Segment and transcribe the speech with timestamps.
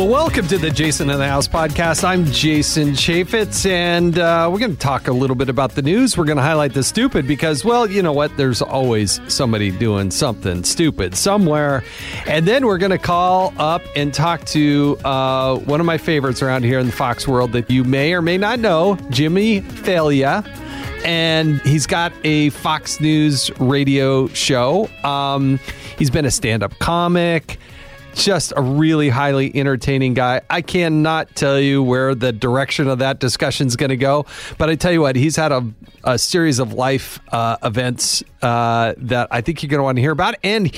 [0.00, 2.04] Well, welcome to the Jason in the House podcast.
[2.04, 6.16] I'm Jason Chaffetz, and uh, we're going to talk a little bit about the news.
[6.16, 8.34] We're going to highlight the stupid because, well, you know what?
[8.38, 11.84] There's always somebody doing something stupid somewhere.
[12.26, 16.40] And then we're going to call up and talk to uh, one of my favorites
[16.40, 20.46] around here in the Fox world that you may or may not know, Jimmy Failla
[21.04, 24.88] and he's got a Fox News radio show.
[25.04, 25.58] Um,
[25.98, 27.58] he's been a stand up comic
[28.14, 30.40] just a really highly entertaining guy.
[30.50, 34.26] I cannot tell you where the direction of that discussion is going to go,
[34.58, 35.66] but I tell you what, he's had a,
[36.04, 40.02] a series of life uh, events uh, that I think you're going to want to
[40.02, 40.74] hear about, and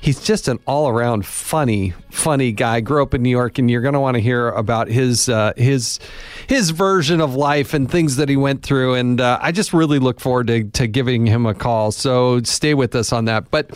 [0.00, 2.80] he's just an all around funny, funny guy.
[2.80, 5.52] Grew up in New York, and you're going to want to hear about his uh,
[5.56, 5.98] his
[6.46, 8.94] his version of life and things that he went through.
[8.94, 11.92] And uh, I just really look forward to, to giving him a call.
[11.92, 13.50] So stay with us on that.
[13.50, 13.70] But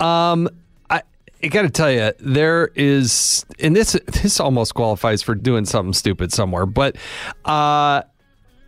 [0.00, 0.48] um,
[1.42, 5.94] I got to tell you, there is, and this this almost qualifies for doing something
[5.94, 6.66] stupid somewhere.
[6.66, 6.96] But
[7.44, 8.02] uh,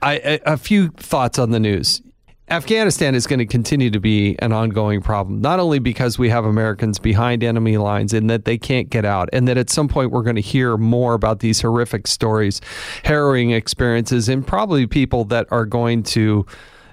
[0.00, 2.02] I a few thoughts on the news.
[2.48, 6.44] Afghanistan is going to continue to be an ongoing problem, not only because we have
[6.44, 10.10] Americans behind enemy lines and that they can't get out, and that at some point
[10.10, 12.60] we're going to hear more about these horrific stories,
[13.04, 16.44] harrowing experiences, and probably people that are going to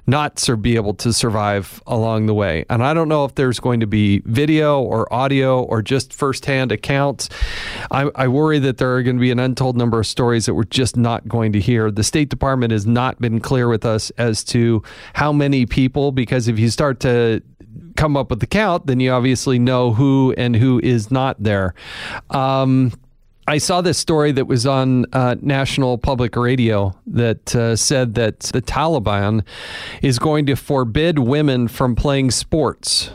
[0.10, 2.66] not be able to survive along the way.
[2.70, 6.72] And I don't know if there's going to be video or audio or just firsthand
[6.72, 7.30] accounts.
[7.92, 10.56] I, I worry that there are going to be an untold number of stories that
[10.56, 11.92] we're just not going to hear.
[11.92, 14.82] The State Department has not been clear with us as to
[15.14, 17.42] how many people, because if you start to
[17.96, 21.74] come up with the count, then you obviously know who and who is not there.
[22.30, 22.94] Um,
[23.50, 28.42] I saw this story that was on uh, National Public Radio that uh, said that
[28.42, 29.44] the Taliban
[30.04, 33.10] is going to forbid women from playing sports.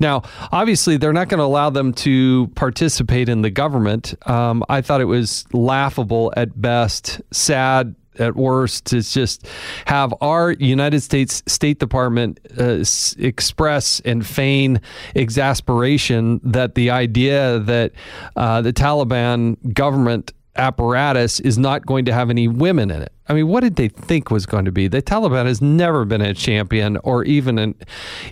[0.00, 4.14] Now, obviously, they're not going to allow them to participate in the government.
[4.28, 9.46] Um, I thought it was laughable at best, sad at worst is just
[9.86, 12.84] have our United States State Department uh,
[13.18, 14.80] express and feign
[15.14, 17.92] exasperation that the idea that
[18.36, 23.12] uh, the Taliban government apparatus is not going to have any women in it.
[23.28, 24.88] I mean, what did they think was going to be?
[24.88, 27.74] The Taliban has never been a champion or even an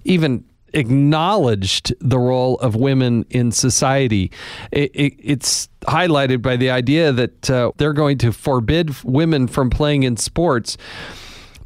[0.05, 0.44] even
[0.75, 4.31] acknowledged the role of women in society.
[4.73, 9.71] It, it, it's highlighted by the idea that uh, they're going to forbid women from
[9.71, 10.77] playing in sports.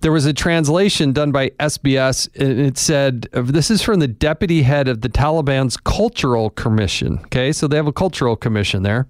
[0.00, 4.62] There was a translation done by SBS, and it said, This is from the deputy
[4.62, 7.18] head of the Taliban's Cultural Commission.
[7.24, 9.08] Okay, so they have a cultural commission there.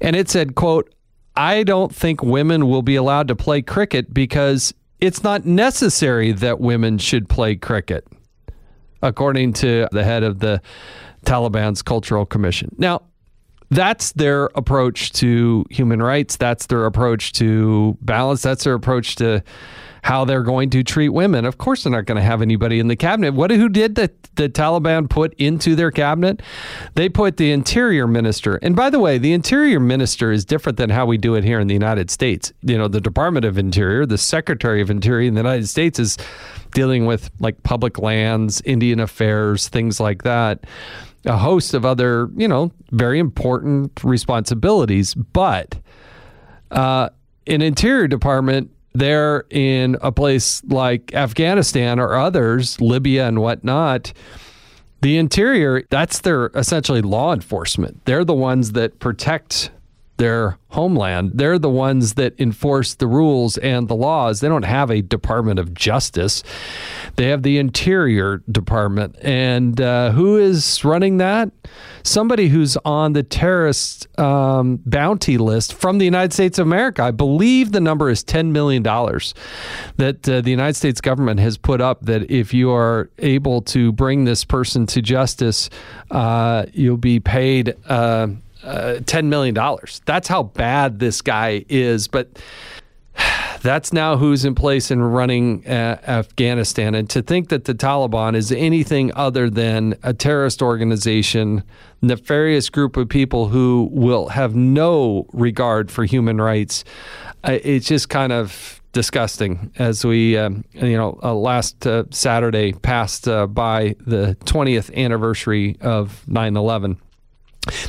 [0.00, 0.90] And it said, quote,
[1.36, 6.60] I don't think women will be allowed to play cricket because it's not necessary that
[6.60, 8.06] women should play cricket
[9.02, 10.60] according to the head of the
[11.24, 12.74] Taliban's Cultural Commission.
[12.78, 13.02] Now,
[13.70, 16.36] that's their approach to human rights.
[16.36, 18.42] That's their approach to balance.
[18.42, 19.42] That's their approach to
[20.06, 21.44] how they're going to treat women.
[21.44, 23.34] Of course, they're not going to have anybody in the cabinet.
[23.34, 26.42] What who did the the Taliban put into their cabinet?
[26.94, 28.54] They put the interior minister.
[28.62, 31.58] And by the way, the interior minister is different than how we do it here
[31.58, 32.52] in the United States.
[32.62, 36.16] You know, the Department of Interior, the Secretary of Interior in the United States is
[36.70, 40.68] dealing with like public lands, Indian affairs, things like that.
[41.24, 45.76] A host of other, you know, very important responsibilities, but
[46.70, 47.08] uh,
[47.48, 54.12] an Interior Department there in a place like Afghanistan or others, Libya and whatnot,
[55.02, 58.04] the interior, that's their essentially law enforcement.
[58.06, 59.70] They're the ones that protect
[60.16, 61.32] their homeland.
[61.34, 64.40] They're the ones that enforce the rules and the laws.
[64.40, 66.42] They don't have a Department of Justice.
[67.16, 69.16] They have the Interior Department.
[69.22, 71.50] And uh, who is running that?
[72.02, 77.02] Somebody who's on the terrorist um, bounty list from the United States of America.
[77.02, 81.80] I believe the number is $10 million that uh, the United States government has put
[81.80, 85.70] up that if you are able to bring this person to justice,
[86.10, 87.74] uh, you'll be paid
[88.66, 89.54] uh, uh, $10 million.
[90.04, 92.08] That's how bad this guy is.
[92.08, 92.38] But
[93.62, 96.94] That's now who's in place and running uh, Afghanistan.
[96.94, 101.62] And to think that the Taliban is anything other than a terrorist organization,
[102.02, 106.84] nefarious group of people who will have no regard for human rights,
[107.44, 112.72] uh, it's just kind of disgusting as we, um, you know, uh, last uh, Saturday
[112.72, 116.98] passed uh, by the 20th anniversary of 9 11.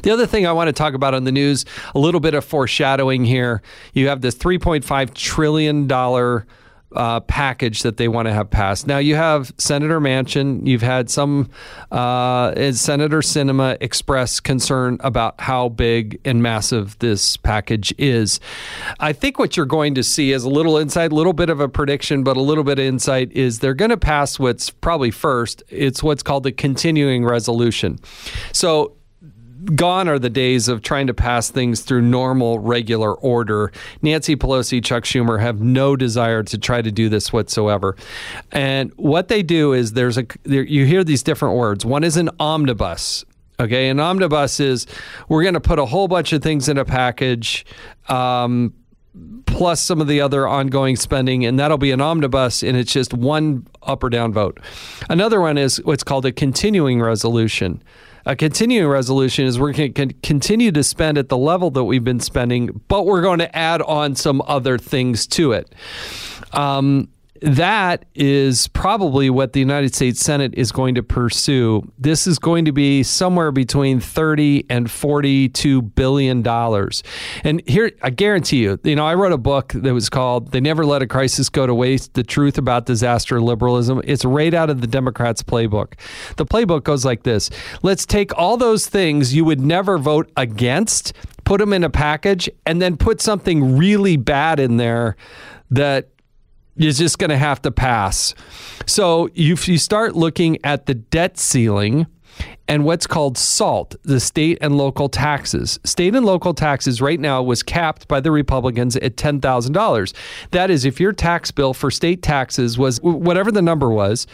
[0.02, 1.66] The other thing I want to talk about on the news,
[1.96, 3.62] a little bit of foreshadowing here.
[3.94, 5.88] You have this $3.5 trillion
[6.96, 8.88] uh, package that they want to have passed.
[8.88, 11.50] Now, you have Senator Manchin, you've had some
[11.92, 18.40] uh, Senator Sinema express concern about how big and massive this package is.
[19.00, 21.60] I think what you're going to see is a little insight, a little bit of
[21.60, 25.12] a prediction, but a little bit of insight is they're going to pass what's probably
[25.12, 25.64] first.
[25.70, 28.00] It's what's called the continuing resolution.
[28.54, 28.97] So
[29.66, 33.72] gone are the days of trying to pass things through normal, regular order.
[34.02, 37.96] Nancy Pelosi, Chuck Schumer have no desire to try to do this whatsoever.
[38.52, 41.86] And what they do is there's a there, you hear these different words.
[41.86, 43.26] One is an omnibus.
[43.60, 44.86] Okay, an omnibus is
[45.30, 47.66] we're going to put a whole bunch of things in a package.
[48.08, 48.74] Um,
[49.48, 53.14] plus some of the other ongoing spending, and that'll be an omnibus, and it's just
[53.14, 54.60] one up or down vote.
[55.10, 57.82] Another one is what's called a continuing resolution.
[58.28, 62.04] A continuing resolution is we're going to continue to spend at the level that we've
[62.04, 65.74] been spending, but we're going to add on some other things to it.
[66.52, 67.08] Um,
[67.42, 71.90] that is probably what the United States Senate is going to pursue.
[71.98, 77.04] This is going to be somewhere between 30 and 42 billion dollars.
[77.44, 80.62] And here I guarantee you, you know, I wrote a book that was called They
[80.62, 84.02] Never Let a Crisis Go to Waste: The Truth About Disaster Liberalism.
[84.04, 85.94] It's right out of the Democrats playbook.
[86.38, 87.50] The playbook goes like this.
[87.84, 91.14] Let's take all those things you would never vote against,
[91.44, 95.16] put them in a package and then put something really bad in there
[95.70, 96.10] that
[96.78, 98.34] you're just going to have to pass.
[98.86, 102.08] So if you start looking at the debt ceiling
[102.68, 105.80] and what's called SALT, the state and local taxes.
[105.86, 110.14] State and local taxes right now was capped by the Republicans at $10,000.
[110.52, 114.28] That is, if your tax bill for state taxes was whatever the number was,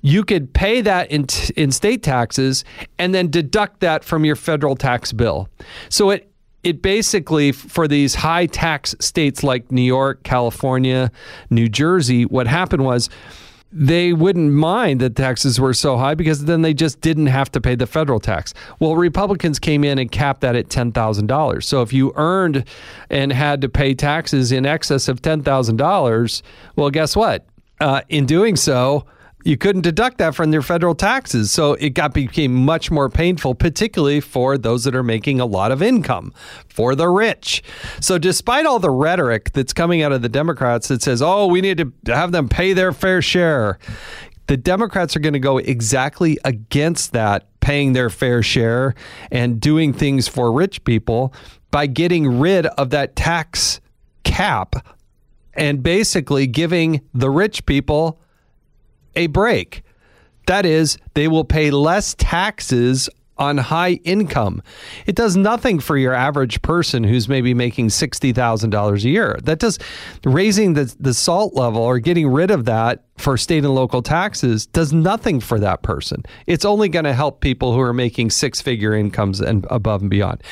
[0.00, 1.26] you could pay that in,
[1.56, 2.64] in state taxes
[2.98, 5.48] and then deduct that from your federal tax bill.
[5.90, 6.30] So it
[6.64, 11.10] it basically for these high tax states like New York, California,
[11.50, 13.10] New Jersey, what happened was
[13.70, 17.60] they wouldn't mind that taxes were so high because then they just didn't have to
[17.60, 18.54] pay the federal tax.
[18.78, 21.62] Well, Republicans came in and capped that at $10,000.
[21.64, 22.64] So if you earned
[23.10, 26.42] and had to pay taxes in excess of $10,000,
[26.76, 27.46] well, guess what?
[27.80, 29.04] Uh, in doing so,
[29.44, 31.50] you couldn't deduct that from their federal taxes.
[31.50, 35.70] So it got became much more painful, particularly for those that are making a lot
[35.70, 36.32] of income,
[36.68, 37.62] for the rich.
[38.00, 41.60] So despite all the rhetoric that's coming out of the Democrats that says, "Oh, we
[41.60, 43.78] need to have them pay their fair share,"
[44.46, 48.94] the Democrats are going to go exactly against that, paying their fair share
[49.30, 51.32] and doing things for rich people
[51.70, 53.80] by getting rid of that tax
[54.22, 54.86] cap
[55.54, 58.20] and basically giving the rich people
[59.16, 59.82] a break.
[60.46, 64.62] That is, they will pay less taxes on high income.
[65.06, 69.38] It does nothing for your average person who's maybe making $60,000 a year.
[69.42, 69.78] That does
[70.24, 74.66] raising the, the salt level or getting rid of that for state and local taxes
[74.66, 76.22] does nothing for that person.
[76.46, 80.10] It's only going to help people who are making six figure incomes and above and
[80.10, 80.42] beyond.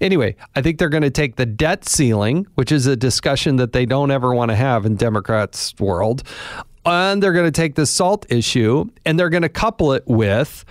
[0.00, 3.72] Anyway, I think they're going to take the debt ceiling, which is a discussion that
[3.72, 6.24] they don't ever want to have in Democrats' world,
[6.88, 10.64] and they're going to take the salt issue and they're going to couple it with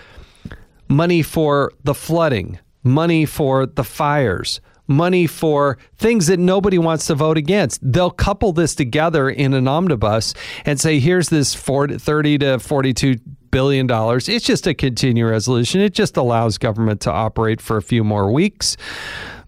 [0.90, 7.16] money for the flooding, money for the fires, money for things that nobody wants to
[7.16, 7.80] vote against.
[7.84, 10.34] They'll couple this together in an omnibus
[10.66, 13.16] and say, here's this 40, 30 to 42
[13.52, 14.30] billion dollars.
[14.30, 15.82] It's just a continuing resolution.
[15.82, 18.78] It just allows government to operate for a few more weeks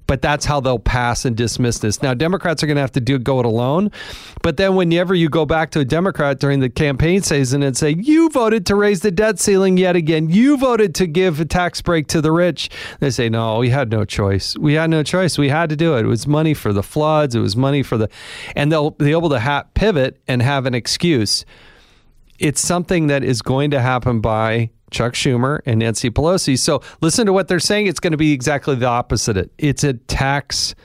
[0.09, 2.01] but that's how they'll pass and dismiss this.
[2.01, 3.91] Now, Democrats are going to have to do go it alone,
[4.41, 7.91] but then whenever you go back to a Democrat during the campaign season and say
[7.91, 11.79] you voted to raise the debt ceiling yet again, you voted to give a tax
[11.83, 14.57] break to the rich, they say no, we had no choice.
[14.57, 15.37] We had no choice.
[15.37, 16.05] We had to do it.
[16.05, 17.35] It was money for the floods.
[17.35, 18.09] It was money for the,
[18.55, 21.45] and they'll be able to ha- pivot and have an excuse.
[22.39, 26.57] It's something that is going to happen by Chuck Schumer and Nancy Pelosi.
[26.57, 27.87] So listen to what they're saying.
[27.87, 29.51] It's going to be exactly the opposite.
[29.57, 30.75] It's a tax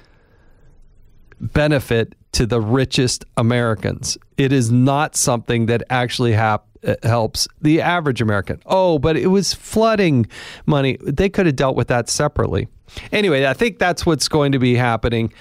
[1.41, 4.19] benefit to the richest Americans.
[4.37, 6.67] It is not something that actually hap-
[7.03, 8.61] helps the average American.
[8.67, 10.27] Oh, but it was flooding
[10.67, 10.99] money.
[11.01, 12.69] They could have dealt with that separately.
[13.13, 15.33] Anyway, I think that's what's going to be happening.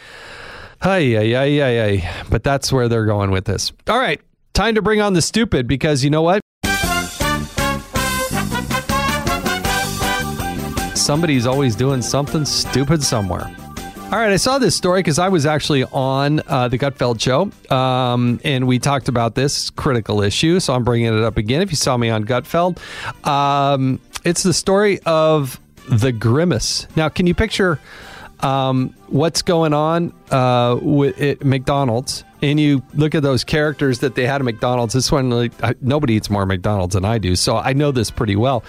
[0.82, 2.24] Ay, ay, ay, ay, ay.
[2.30, 3.72] But that's where they're going with this.
[3.88, 4.22] All right.
[4.54, 6.43] Time to bring on the stupid because you know what?
[10.96, 13.50] Somebody's always doing something stupid somewhere.
[14.14, 17.50] All right, I saw this story because I was actually on uh, the Gutfeld show,
[17.76, 20.60] um, and we talked about this critical issue.
[20.60, 21.64] So I'm bringing it up again.
[21.64, 22.78] If you saw me on Gutfeld,
[23.26, 25.60] um, it's the story of
[25.90, 26.86] the Grimace.
[26.96, 27.80] Now, can you picture
[28.42, 32.24] um, what's going on uh, with it, McDonald's?
[32.44, 34.94] And you look at those characters that they had at McDonald's.
[34.94, 38.36] This one, like, nobody eats more McDonald's than I do, so I know this pretty
[38.36, 38.66] well.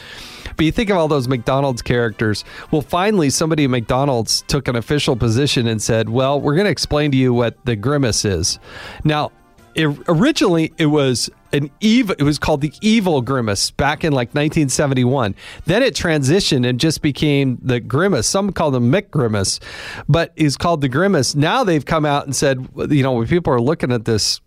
[0.56, 2.44] But you think of all those McDonald's characters.
[2.70, 6.70] Well, finally, somebody at McDonald's took an official position and said, "Well, we're going to
[6.70, 8.60] explain to you what the grimace is."
[9.02, 9.32] Now,
[9.74, 12.14] it, originally it was an evil.
[12.18, 15.34] It was called the Evil Grimace back in like 1971.
[15.64, 18.26] Then it transitioned and just became the Grimace.
[18.26, 19.60] Some call them Mick Grimace,
[20.08, 21.34] but is called the Grimace.
[21.34, 24.40] Now they've come out and said, you know, when people are looking at this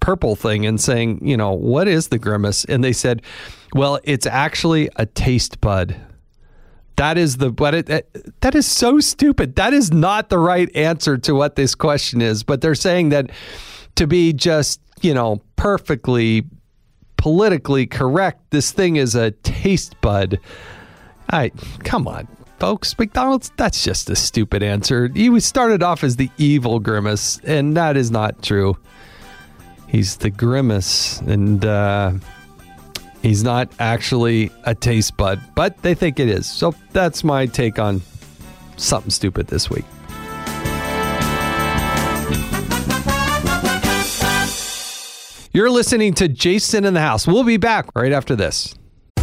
[0.00, 2.64] purple thing and saying, you know, what is the grimace?
[2.64, 3.22] And they said,
[3.74, 5.94] well, it's actually a taste bud.
[6.96, 9.56] That is the but it, that is so stupid.
[9.56, 12.42] That is not the right answer to what this question is.
[12.42, 13.30] But they're saying that
[13.96, 16.42] to be just you know perfectly
[17.18, 20.40] politically correct, this thing is a taste bud.
[21.30, 21.50] I
[21.84, 22.26] come on,
[22.58, 22.98] folks.
[22.98, 23.52] McDonald's.
[23.58, 25.08] That's just a stupid answer.
[25.14, 28.78] He started off as the evil grimace, and that is not true.
[29.86, 32.12] He's the grimace, and uh,
[33.20, 36.50] he's not actually a taste bud, but they think it is.
[36.50, 38.00] So that's my take on
[38.78, 39.84] something stupid this week.
[45.52, 47.26] You're listening to Jason in the House.
[47.26, 48.72] We'll be back right after this.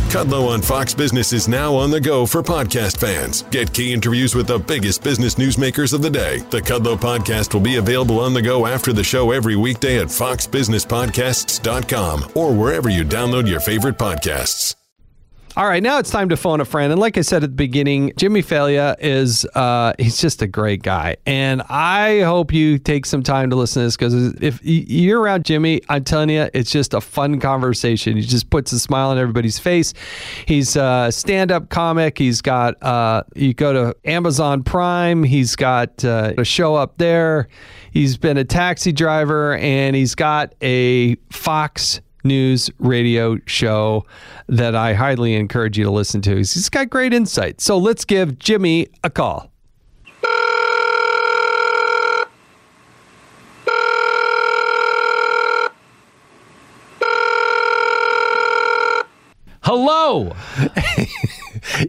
[0.10, 3.44] Kudlow on Fox Business is now on the go for podcast fans.
[3.44, 6.40] Get key interviews with the biggest business newsmakers of the day.
[6.50, 10.08] The Kudlow podcast will be available on the go after the show every weekday at
[10.08, 14.76] foxbusinesspodcasts.com or wherever you download your favorite podcasts.
[15.58, 16.92] All right, now it's time to phone a friend.
[16.92, 20.84] And like I said at the beginning, Jimmy Failla is uh, he's just a great
[20.84, 21.16] guy.
[21.26, 25.46] And I hope you take some time to listen to this because if you're around
[25.46, 28.18] Jimmy, I'm telling you, it's just a fun conversation.
[28.18, 29.96] He just puts a smile on everybody's face.
[30.46, 32.20] He's a stand-up comic.
[32.20, 35.24] He's got uh, you go to Amazon Prime.
[35.24, 37.48] He's got uh, a show up there.
[37.90, 44.06] He's been a taxi driver and he's got a Fox News radio show
[44.48, 46.36] that I highly encourage you to listen to.
[46.36, 47.62] He's got great insight.
[47.62, 49.52] So let's give Jimmy a call.
[59.64, 60.34] Hello.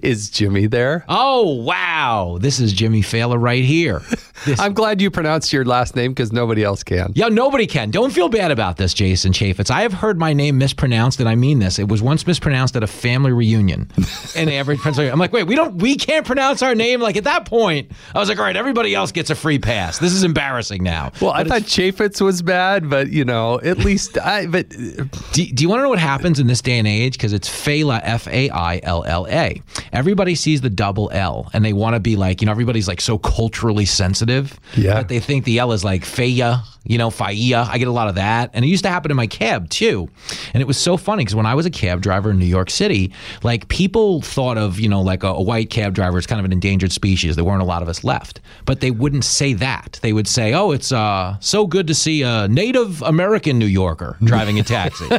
[0.02, 1.04] Is Jimmy there?
[1.08, 2.38] Oh, wow.
[2.40, 4.02] This is Jimmy Failla right here.
[4.44, 7.12] This- I'm glad you pronounced your last name because nobody else can.
[7.14, 7.90] Yeah, nobody can.
[7.90, 9.70] Don't feel bad about this, Jason Chaffetz.
[9.70, 11.78] I have heard my name mispronounced, and I mean this.
[11.78, 13.88] It was once mispronounced at a family reunion
[14.36, 15.12] in Average, Pennsylvania.
[15.12, 17.00] I'm like, wait, we don't, we can't pronounce our name.
[17.00, 19.98] Like at that point, I was like, all right, everybody else gets a free pass.
[19.98, 21.12] This is embarrassing now.
[21.20, 24.46] Well, I thought Chaffetz was bad, but you know, at least I.
[24.46, 27.14] But do, do you want to know what happens in this day and age?
[27.14, 29.60] Because it's Failla, F A I L L A.
[29.92, 33.00] Everybody sees the double L, and they want to be like, you know, everybody's like
[33.00, 34.58] so culturally sensitive.
[34.76, 34.94] Yeah.
[34.94, 37.66] That they think the L is like Faya, you know, Faya.
[37.68, 38.50] I get a lot of that.
[38.54, 40.08] And it used to happen in my cab too.
[40.54, 42.70] And it was so funny because when I was a cab driver in New York
[42.70, 46.38] City, like people thought of, you know, like a, a white cab driver as kind
[46.38, 47.36] of an endangered species.
[47.36, 48.40] There weren't a lot of us left.
[48.64, 49.98] But they wouldn't say that.
[50.02, 54.16] They would say, oh, it's uh, so good to see a Native American New Yorker
[54.22, 55.06] driving a taxi.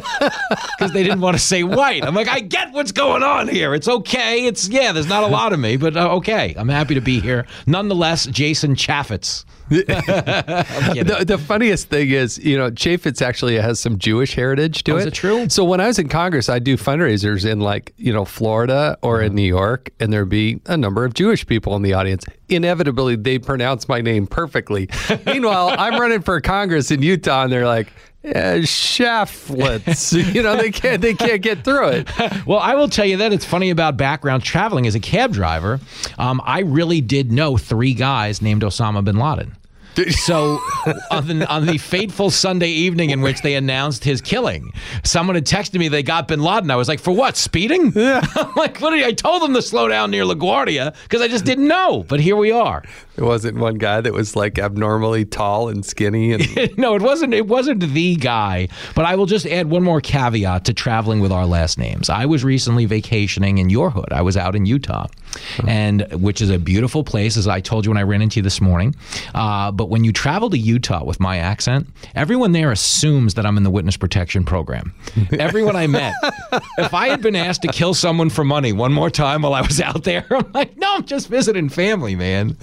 [0.78, 2.02] Because they didn't want to say white.
[2.04, 3.74] I'm like, I get what's going on here.
[3.74, 4.46] It's okay.
[4.46, 6.54] It's, yeah, there's not a lot of me, but uh, okay.
[6.56, 7.46] I'm happy to be here.
[7.66, 9.44] Nonetheless, Jason Chaffetz.
[9.70, 14.96] The, the funniest thing is, you know, Chaffetz actually has some Jewish heritage to Oh,
[14.96, 15.00] it.
[15.00, 15.48] is it true?
[15.48, 19.18] So when I was in Congress, I do fundraisers in like, you know, Florida or
[19.18, 19.26] Mm-hmm.
[19.26, 22.24] in New York, and there'd be a number of Jewish people in the audience.
[22.48, 24.88] Inevitably, they pronounce my name perfectly.
[25.26, 30.12] Meanwhile, I'm running for Congress in Utah, and they're like, yeah, Shaflets.
[30.34, 32.08] you know, they can't they can't get through it.
[32.46, 35.80] Well, I will tell you that it's funny about background traveling as a cab driver.
[36.18, 39.56] Um, I really did know three guys named Osama bin Laden.
[40.10, 40.60] So
[41.10, 44.72] on the, on the fateful Sunday evening in which they announced his killing,
[45.04, 46.70] someone had texted me they got bin Laden.
[46.70, 47.36] I was like, for what?
[47.36, 47.92] Speeding?
[47.94, 48.24] Yeah.
[48.36, 48.92] I'm like, what?
[48.94, 52.04] I told them to slow down near LaGuardia because I just didn't know.
[52.08, 52.82] But here we are.
[53.20, 56.32] It wasn't one guy that was like abnormally tall and skinny.
[56.32, 56.48] And
[56.78, 57.34] no, it wasn't.
[57.34, 58.68] It wasn't the guy.
[58.94, 62.08] But I will just add one more caveat to traveling with our last names.
[62.08, 64.10] I was recently vacationing in your hood.
[64.10, 65.06] I was out in Utah,
[65.68, 68.42] and which is a beautiful place, as I told you when I ran into you
[68.42, 68.94] this morning.
[69.34, 73.58] Uh, but when you travel to Utah with my accent, everyone there assumes that I'm
[73.58, 74.94] in the witness protection program.
[75.38, 76.14] everyone I met,
[76.78, 79.60] if I had been asked to kill someone for money one more time while I
[79.60, 82.56] was out there, I'm like, no, I'm just visiting family, man.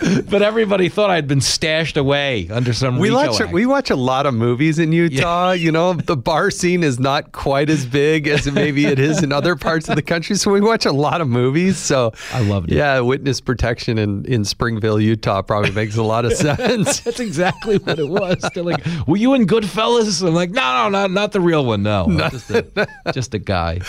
[0.30, 2.98] but everybody thought I'd been stashed away under some.
[2.98, 3.52] we watch act.
[3.52, 5.52] we watch a lot of movies in Utah.
[5.52, 9.32] You know, the bar scene is not quite as big as maybe it is in
[9.32, 10.36] other parts of the country.
[10.36, 11.76] So we watch a lot of movies.
[11.76, 12.76] So I loved it.
[12.76, 17.00] Yeah, witness protection in in Springville, Utah, probably makes a lot of sense.
[17.00, 18.38] That's exactly what it was.
[18.54, 21.82] They're like, "Were you in Goodfellas?" I'm like, "No, no, not not the real one.
[21.82, 23.80] No, just, a, just a guy."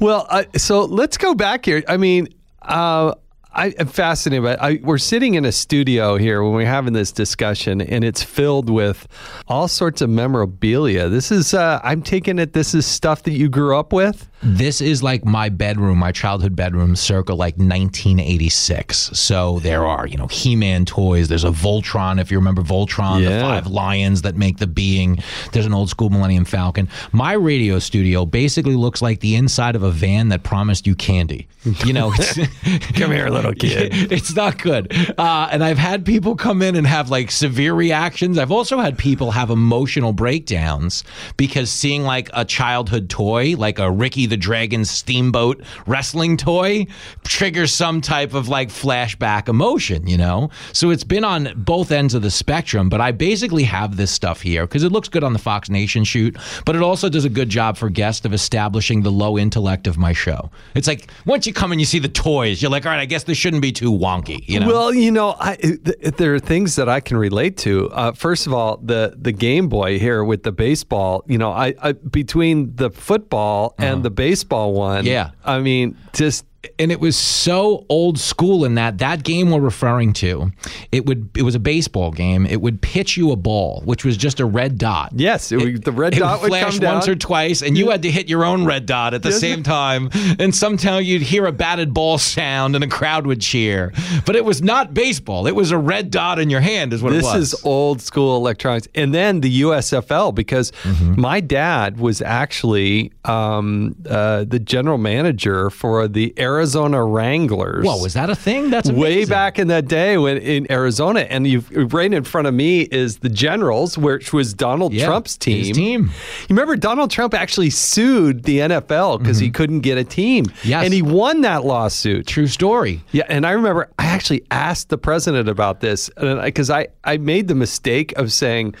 [0.00, 1.82] Well, uh, so let's go back here.
[1.88, 2.28] I mean,
[2.62, 3.14] uh,
[3.54, 4.44] I am fascinated.
[4.44, 8.22] By, I, we're sitting in a studio here when we're having this discussion, and it's
[8.22, 9.06] filled with
[9.48, 11.08] all sorts of memorabilia.
[11.08, 14.28] This is, uh, I'm taking it, this is stuff that you grew up with.
[14.44, 19.10] This is like my bedroom, my childhood bedroom, circa like 1986.
[19.12, 21.28] So there are, you know, He-Man toys.
[21.28, 25.22] There's a Voltron, if you remember Voltron, the five lions that make the being.
[25.52, 26.88] There's an old school Millennium Falcon.
[27.12, 31.46] My radio studio basically looks like the inside of a van that promised you candy.
[31.84, 32.12] You know,
[32.94, 34.12] Come here, little kid.
[34.12, 34.92] it's not good.
[35.18, 38.38] Uh, and I've had people come in and have like severe reactions.
[38.38, 41.04] I've also had people have emotional breakdowns
[41.36, 46.86] because seeing like a childhood toy, like a Ricky the Dragon Steamboat wrestling toy,
[47.24, 50.50] triggers some type of like flashback emotion, you know?
[50.72, 54.40] So it's been on both ends of the spectrum, but I basically have this stuff
[54.40, 57.30] here because it looks good on the Fox Nation shoot, but it also does a
[57.30, 60.50] good job for guests of establishing the low intellect of my show.
[60.74, 63.06] It's like once you come and you see the toys, you're like, all right, I
[63.06, 64.66] guess shouldn't be too wonky, you know?
[64.66, 65.80] Well, you know, I, th-
[66.16, 67.90] there are things that I can relate to.
[67.90, 71.24] Uh, first of all, the the Game Boy here with the baseball.
[71.26, 75.00] You know, I, I between the football and the baseball one.
[75.00, 75.10] Uh-huh.
[75.10, 75.30] Yeah.
[75.44, 76.44] I mean, just
[76.78, 80.50] and it was so old school in that that game we're referring to
[80.92, 84.16] it would it was a baseball game it would pitch you a ball which was
[84.16, 86.94] just a red dot yes, it, would- the red it dot would flash come down.
[86.94, 89.40] once or twice and you had to hit your own red dot at the Yes.
[89.40, 93.92] same time and somehow you'd hear a batted ball sound and a crowd would cheer
[94.24, 97.12] but it was not baseball it was a red dot in your hand is what
[97.12, 101.20] it This was is old school electronics, and then the USFL because Mm-hmm.
[101.20, 107.84] my dad was actually um, uh, the general manager for the Arizona Wranglers.
[107.86, 108.70] Whoa, was that a thing?
[108.70, 112.54] That's way back in that day when in Arizona, and you right in front of
[112.54, 115.58] me is the Generals, which was Donald Yeah, Trump's team.
[115.66, 116.02] his team.
[116.42, 120.68] You remember Donald Trump actually sued the NFL because he couldn't get a team, Mm-hmm.
[120.68, 120.84] Yes.
[120.84, 122.26] and he won that lawsuit.
[122.26, 123.02] True story.
[123.12, 127.48] Yeah, and I remember I actually asked the president about this because I, I made
[127.48, 128.74] the mistake of saying,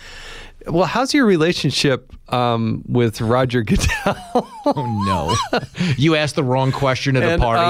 [0.66, 3.86] "Well, how's your relationship um, with Roger Goodell?"
[4.64, 5.60] Oh no,
[5.96, 7.62] you asked the wrong question at a and, party.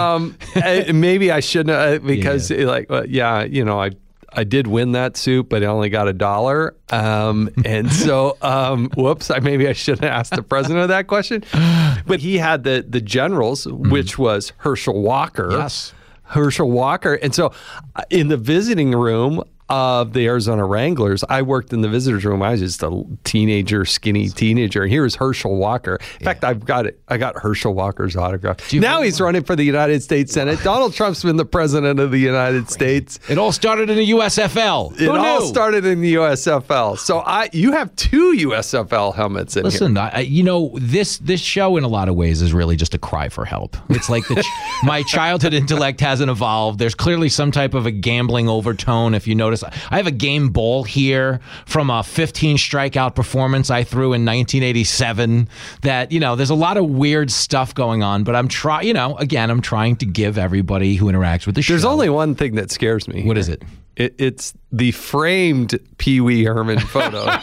[0.61, 3.91] Um, maybe I shouldn't uh, because eh, like uh, yeah, you know I.
[4.35, 6.75] I did win that suit, but I only got a dollar.
[6.91, 11.07] Um, and so, um, whoops, I maybe I shouldn't have asked the president of that
[11.07, 11.45] question.
[12.07, 15.51] But he had the the generals, which was Herschel Walker.
[15.51, 15.93] Yes.
[16.33, 17.15] Herschel Walker.
[17.15, 17.53] And so
[17.95, 22.43] uh, in the visiting room of the Arizona Wranglers, I worked in the visitors room.
[22.43, 24.83] I was just a teenager, skinny teenager.
[24.83, 25.99] And here is Herschel Walker.
[26.21, 27.01] In fact, I've got it.
[27.09, 28.71] I got Herschel Walker's autograph.
[28.75, 30.59] Now he's running for the United States Senate.
[30.65, 33.19] Donald Trump's been the president of the United States.
[33.31, 34.93] it all started in the USFL.
[34.93, 35.47] It Who all knew?
[35.47, 36.99] started in the USFL.
[36.99, 39.71] So I, you have two USFL helmets in here.
[39.71, 42.77] Listen, I, I- you know this this show in a lot of ways is really
[42.77, 43.77] just a cry for help.
[43.89, 44.45] It's like the
[44.85, 46.79] my childhood intellect hasn't evolved.
[46.79, 49.15] There's clearly some type of a gambling overtone.
[49.15, 53.85] If you notice, I have a game ball here from a 15 strikeout performance I
[53.85, 55.49] threw in 1987.
[55.83, 58.25] That you know, there's a lot of weird stuff going on.
[58.25, 61.63] But I'm trying, you know, again, I'm trying to give everybody who interacts with the
[61.63, 61.73] show.
[61.73, 63.25] There's only one thing that scares me.
[63.25, 63.63] What is it?
[63.97, 67.27] It, it's the framed Pee Wee Herman photo.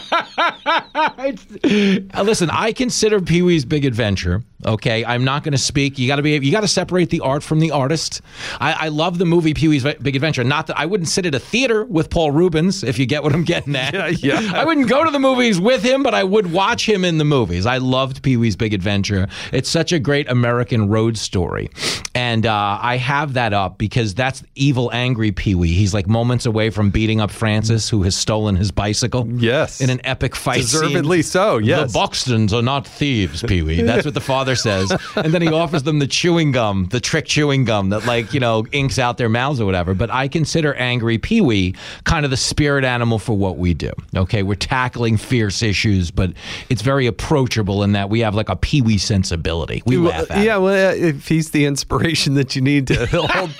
[1.02, 4.42] Uh, listen, I consider Pee Wee's Big Adventure.
[4.66, 5.98] Okay, I'm not going to speak.
[5.98, 6.32] You got to be.
[6.32, 8.20] You got to separate the art from the artist.
[8.60, 10.44] I, I love the movie Pee Wee's Big Adventure.
[10.44, 13.32] Not that I wouldn't sit at a theater with Paul Reubens, if you get what
[13.32, 13.90] I'm getting at.
[14.20, 14.52] Yeah, yeah.
[14.54, 17.24] I wouldn't go to the movies with him, but I would watch him in the
[17.24, 17.64] movies.
[17.66, 19.28] I loved Pee Wee's Big Adventure.
[19.52, 21.70] It's such a great American road story,
[22.14, 25.72] and uh, I have that up because that's evil, angry Pee Wee.
[25.72, 29.28] He's like moments away from beating up Francis, who has stolen his bicycle.
[29.28, 29.80] Yes.
[29.80, 30.82] In an epic fight scene.
[30.82, 31.92] Deservedly so, yes.
[31.92, 33.82] The Buxtons are not thieves, Pee Wee.
[33.82, 34.92] That's what the father says.
[35.20, 38.40] And then he offers them the chewing gum, the trick chewing gum that, like, you
[38.40, 39.92] know, inks out their mouths or whatever.
[39.92, 43.92] But I consider Angry Pee Wee kind of the spirit animal for what we do.
[44.16, 44.42] Okay.
[44.42, 46.32] We're tackling fierce issues, but
[46.68, 49.82] it's very approachable in that we have like a Pee Wee sensibility.
[49.84, 50.60] We laugh at yeah, it.
[50.60, 51.99] well, if he's the inspiration
[52.34, 53.50] that you need to hold.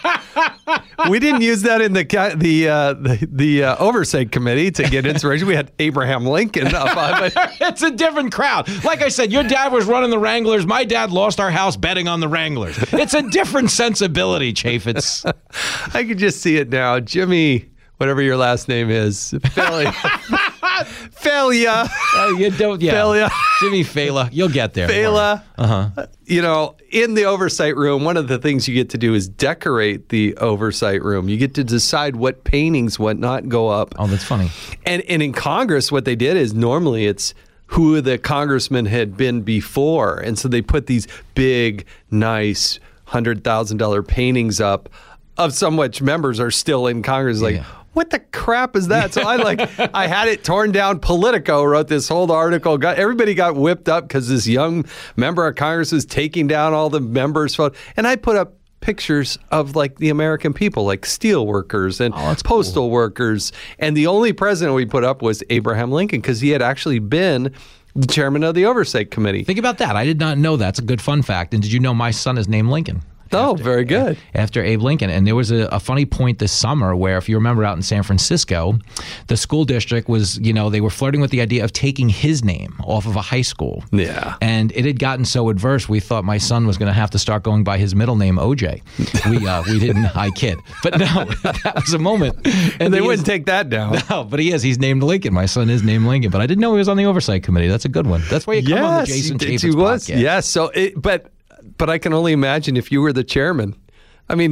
[1.08, 2.04] we didn't use that in the
[2.36, 5.46] the uh, the, the uh, oversight committee to get inspiration.
[5.46, 6.90] We had Abraham Lincoln up
[7.60, 8.68] it's a different crowd.
[8.84, 10.66] Like I said, your dad was running the Wranglers.
[10.66, 12.76] My dad lost our house betting on the Wranglers.
[12.92, 15.24] It's a different sensibility, Chaffetz.
[15.94, 17.00] I could just see it now.
[17.00, 19.92] Jimmy, whatever your last name is, failure.
[21.12, 21.84] failure.
[22.14, 22.92] Oh, you don't, yeah.
[22.92, 23.28] Failure.
[23.60, 24.28] Jimmy Fela.
[24.32, 24.88] You'll get there.
[24.88, 25.42] Fela.
[25.58, 26.06] Uh-huh.
[26.24, 29.28] You know, in the oversight room, one of the things you get to do is
[29.28, 31.28] decorate the oversight room.
[31.28, 33.94] You get to decide what paintings, what not go up.
[33.98, 34.50] Oh, that's funny.
[34.84, 37.34] And and in Congress, what they did is normally it's
[37.66, 43.76] who the congressman had been before, and so they put these big, nice hundred thousand
[43.78, 44.88] dollar paintings up
[45.36, 47.40] of some which members are still in Congress.
[47.40, 47.64] Like, Yeah.
[47.92, 49.12] What the crap is that?
[49.12, 49.60] So I like,
[49.94, 51.00] I had it torn down.
[51.00, 52.78] Politico wrote this whole article.
[52.78, 54.84] Got everybody got whipped up because this young
[55.16, 59.38] member of Congress was taking down all the members' photos, and I put up pictures
[59.50, 63.52] of like the American people, like steel workers and oh, postal workers.
[63.78, 67.54] And the only president we put up was Abraham Lincoln because he had actually been
[67.94, 69.44] the chairman of the oversight committee.
[69.44, 69.96] Think about that.
[69.96, 71.52] I did not know that's a good fun fact.
[71.54, 73.02] And did you know my son is named Lincoln?
[73.32, 74.18] Oh, very good.
[74.34, 75.10] after Abe Lincoln.
[75.10, 77.82] And there was a, a funny point this summer where, if you remember out in
[77.82, 78.78] San Francisco,
[79.28, 82.44] the school district was, you know, they were flirting with the idea of taking his
[82.44, 83.84] name off of a high school.
[83.92, 84.34] Yeah.
[84.40, 87.18] And it had gotten so adverse, we thought my son was going to have to
[87.18, 88.82] start going by his middle name, OJ.
[89.30, 90.58] We, uh, we didn't, I kid.
[90.82, 91.06] But no,
[91.42, 92.36] that was a moment.
[92.80, 93.98] And they he wouldn't is- take that down.
[94.10, 94.62] no, but he is.
[94.62, 95.32] He's named Lincoln.
[95.34, 96.30] My son is named Lincoln.
[96.30, 97.68] But I didn't know he was on the oversight committee.
[97.68, 98.22] That's a good one.
[98.28, 100.20] That's why you come on the Jason Chaffetz podcast.
[100.20, 100.46] Yes.
[100.46, 101.30] So, it, but
[101.80, 103.74] but I can only imagine if you were the chairman.
[104.28, 104.50] I mean,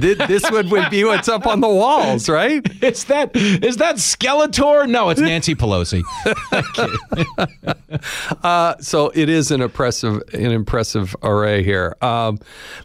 [0.00, 2.60] this would, would be what's up on the walls, right?
[2.82, 4.86] Is that is that Skeletor?
[4.86, 6.02] No, it's Nancy Pelosi.
[8.42, 11.96] Uh, so it is an impressive, an impressive array here.
[12.02, 12.38] Um,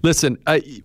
[0.04, 0.84] listen, I,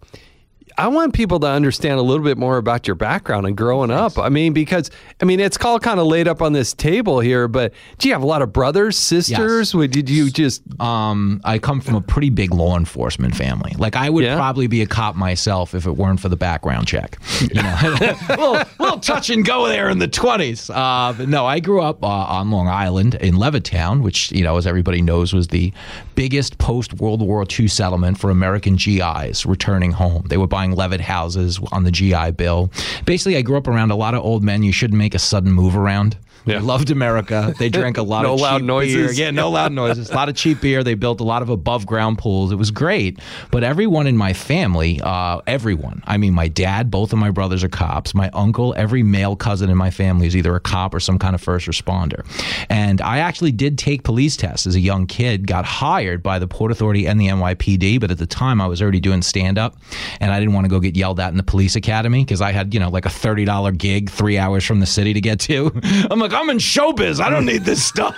[0.76, 4.18] I want people to understand a little bit more about your background and growing up.
[4.18, 7.46] I mean, because I mean, it's all kind of laid up on this table here.
[7.48, 9.74] But do you have a lot of brothers, sisters?
[9.74, 10.62] Would did you just?
[10.80, 13.72] um, I come from a pretty big law enforcement family.
[13.78, 14.36] Like I would Yeah?
[14.36, 17.18] probably be a cop myself if it weren't for the background check.
[17.40, 17.90] You know, a
[18.30, 20.70] little, little touch and go there in the twenties.
[20.70, 24.66] Uh, no, I grew up uh, on Long Island in Levittown, which you know, as
[24.66, 25.72] everybody knows, was the
[26.16, 30.24] biggest post World War II settlement for American GIs returning home.
[30.28, 32.70] They were buying Levitt houses on the GI Bill.
[33.04, 35.52] Basically, I grew up around a lot of old men you shouldn't make a sudden
[35.52, 36.16] move around.
[36.46, 36.60] Yeah.
[36.60, 37.54] Loved America.
[37.58, 39.16] They drank a lot No of loud cheap noises.
[39.16, 39.26] Beer.
[39.26, 40.10] Yeah, no loud noises.
[40.10, 40.84] A lot of cheap beer.
[40.84, 42.52] They built a lot of above ground pools.
[42.52, 43.18] It was great.
[43.50, 47.64] But everyone in my family, uh, everyone, I mean, my dad, both of my brothers
[47.64, 48.14] are cops.
[48.14, 51.34] My uncle, every male cousin in my family is either a cop or some kind
[51.34, 52.24] of first responder.
[52.68, 56.46] And I actually did take police tests as a young kid, got hired by the
[56.46, 58.00] Port Authority and the NYPD.
[58.00, 59.76] But at the time, I was already doing stand up
[60.20, 62.52] and I didn't want to go get yelled at in the police academy because I
[62.52, 65.70] had, you know, like a $30 gig three hours from the city to get to.
[66.10, 67.20] I'm like, I'm in showbiz.
[67.20, 68.14] I don't need this stuff.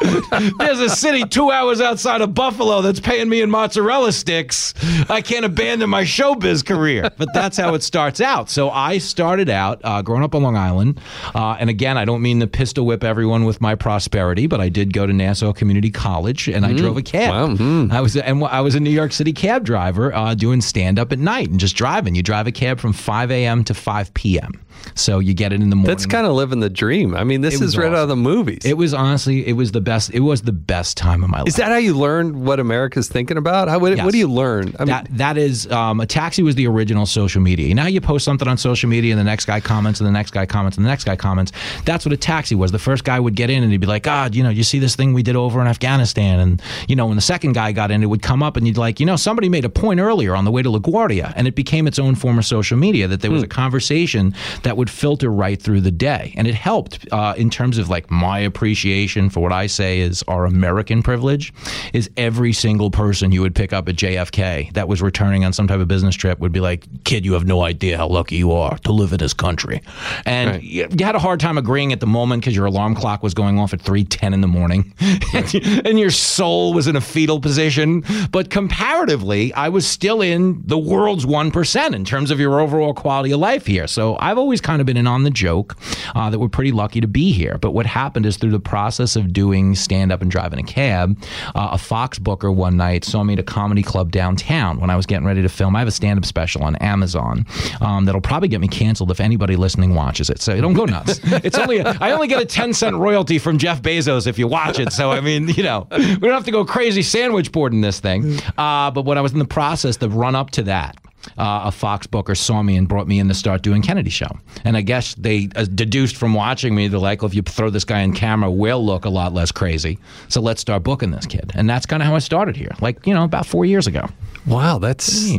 [0.58, 4.72] There's a city two hours outside of Buffalo that's paying me in mozzarella sticks.
[5.08, 7.10] I can't abandon my showbiz career.
[7.16, 8.48] But that's how it starts out.
[8.48, 11.00] So I started out uh, growing up on Long Island.
[11.34, 14.68] Uh, and again, I don't mean to pistol whip everyone with my prosperity, but I
[14.68, 17.58] did go to Nassau Community College and I drove a cab.
[17.92, 21.12] I was and I was a New York City cab driver uh, doing stand up
[21.12, 22.14] at night and just driving.
[22.14, 23.64] You drive a cab from 5 a.m.
[23.64, 24.52] to 5 p.m.
[24.94, 25.88] So you get it in the morning.
[25.88, 27.14] That's kind of living the dream.
[27.14, 28.64] I mean, this is right out of the movies.
[28.64, 30.10] It was honestly, it was the best.
[30.12, 31.48] It was the best time of my life.
[31.48, 33.68] is that how you learn what America's thinking about?
[33.68, 34.04] How, what, Yes.
[34.04, 34.74] what do you learn?
[34.78, 37.74] I mean, that that is um, a taxi was the original social media.
[37.74, 40.30] Now you post something on social media, and the next guy comments, and the next
[40.32, 41.52] guy comments, and the next guy comments.
[41.84, 42.72] That's what a taxi was.
[42.72, 44.78] The first guy would get in, and he'd be like, "God, you know, you see
[44.78, 47.90] this thing we did over in Afghanistan," and you know, when the second guy got
[47.90, 50.34] in, it would come up, and you'd like, you know, somebody made a point earlier
[50.34, 53.20] on the way to LaGuardia, and it became its own form of social media that
[53.20, 57.34] there was a conversation that would filter right through the day, and it helped uh,
[57.38, 61.52] in terms of like my appreciation for what I say is our American privilege,
[61.92, 65.66] is every single person you would pick up at JFK that was returning on some
[65.68, 68.52] type of business trip would be like, "Kid, you have no idea how lucky you
[68.52, 69.80] are to live in this country,"
[70.26, 70.62] and Right.
[70.62, 73.34] you, you had a hard time agreeing at the moment because your alarm clock was
[73.34, 74.92] going off at three ten in the morning,
[75.34, 75.54] and,
[75.86, 78.02] and your soul was in a fetal position.
[78.32, 82.94] But comparatively, I was still in the world's one percent in terms of your overall
[82.94, 83.86] quality of life here.
[83.86, 85.76] So I've always kind of been in on the joke
[86.14, 87.58] uh, that we're pretty lucky to be here.
[87.58, 91.18] But what happened is through the process of doing stand up and driving a cab,
[91.54, 94.96] uh, a Fox booker one night saw me at a comedy club downtown when I
[94.96, 95.76] was getting ready to film.
[95.76, 97.46] I have a stand up special on Amazon
[97.80, 100.40] um, that'll probably get me canceled if anybody listening watches it.
[100.40, 101.20] So don't go nuts.
[101.24, 104.46] it's only a, I only get a ten cent royalty from Jeff Bezos if you
[104.46, 104.92] watch it.
[104.92, 108.38] So I mean, you know, we don't have to go crazy sandwich boarding this thing.
[108.56, 110.96] Uh, but when I was in the process, the run up to that
[111.36, 114.30] uh, a Fox booker saw me and brought me in to start doing Kennedy Show.
[114.64, 117.70] And I guess they uh, deduced from watching me, they're like, well, if you throw
[117.70, 119.98] this guy in camera, we'll look a lot less crazy.
[120.28, 121.52] So let's start booking this kid.
[121.54, 124.08] And that's kind of how I started here, like, you know, about four years ago.
[124.46, 125.38] Wow, that's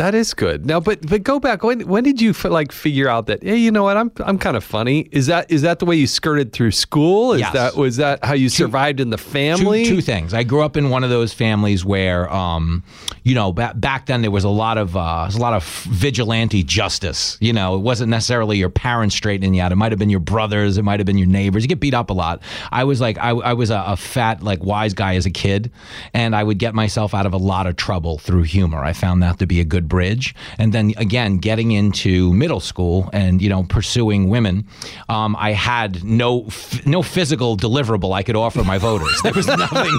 [0.00, 0.64] that is good.
[0.64, 1.62] Now, but but go back.
[1.62, 3.96] When when did you f- like figure out that hey, you know what?
[3.98, 5.08] I'm I'm kind of funny.
[5.12, 7.34] Is that is that the way you skirted through school?
[7.34, 7.52] Is Yes.
[7.52, 9.84] that was that how you survived in the family?
[9.84, 10.32] Two, two things.
[10.32, 12.82] I grew up in one of those families where, um,
[13.24, 16.62] you know, ba- back then there was a lot of uh, a lot of vigilante
[16.62, 17.36] justice.
[17.40, 19.70] You know, it wasn't necessarily your parents straightening you out.
[19.70, 20.78] It might have been your brothers.
[20.78, 21.62] It might have been your neighbors.
[21.62, 22.42] You get beat up a lot.
[22.72, 25.70] I was like, I, I was a, a fat, like wise guy as a kid,
[26.14, 28.82] and I would get myself out of a lot of trouble through humor.
[28.82, 30.34] I found that to be a good bridge.
[30.56, 34.66] And then again, getting into middle school and you know pursuing women,
[35.10, 39.20] um, I had no f- no physical deliverable I could offer my voters.
[39.22, 39.92] There was nothing.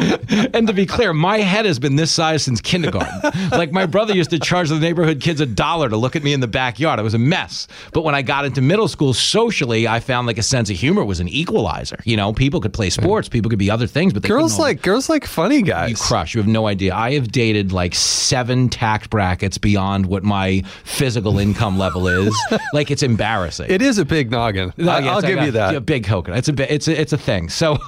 [0.52, 3.20] and to be clear, my head has been this size since kindergarten.
[3.50, 6.34] Like my brother used to charge the neighborhood kids a dollar to look at me
[6.34, 6.98] in the backyard.
[7.00, 7.66] It was a mess.
[7.92, 11.04] But when I got into middle school, socially, I found like a sense of humor
[11.04, 11.98] was an equalizer.
[12.04, 14.82] You know, people could play sports, people could be other things, but they girls like
[14.82, 15.90] girls like funny guys.
[15.90, 16.34] you crush.
[16.34, 16.94] You have no idea.
[16.94, 22.32] I have dated like seven tax brackets beyond what my physical income level is.
[22.72, 23.66] like it's embarrassing.
[23.68, 24.72] It is a big noggin.
[24.76, 25.74] No, I, yeah, will it's give you that.
[25.74, 26.38] A big coconut.
[26.38, 26.72] It's a.
[26.72, 27.48] It's a, it's a thing.
[27.48, 27.78] So,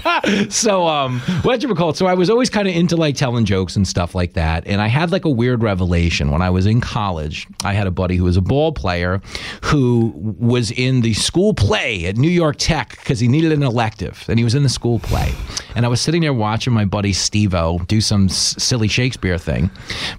[0.48, 1.96] so um, what you call it?
[1.96, 4.66] So I was always kind of into like telling jokes and stuff like that.
[4.66, 7.46] And I had like a weird revelation when I was in college.
[7.62, 9.20] I had a buddy who was a ball player,
[9.62, 14.24] who was in the school play at New York Tech because he needed an elective,
[14.28, 15.32] and he was in the school play.
[15.76, 19.70] And I was sitting there watching my buddy Steve-O do some s- silly Shakespeare thing,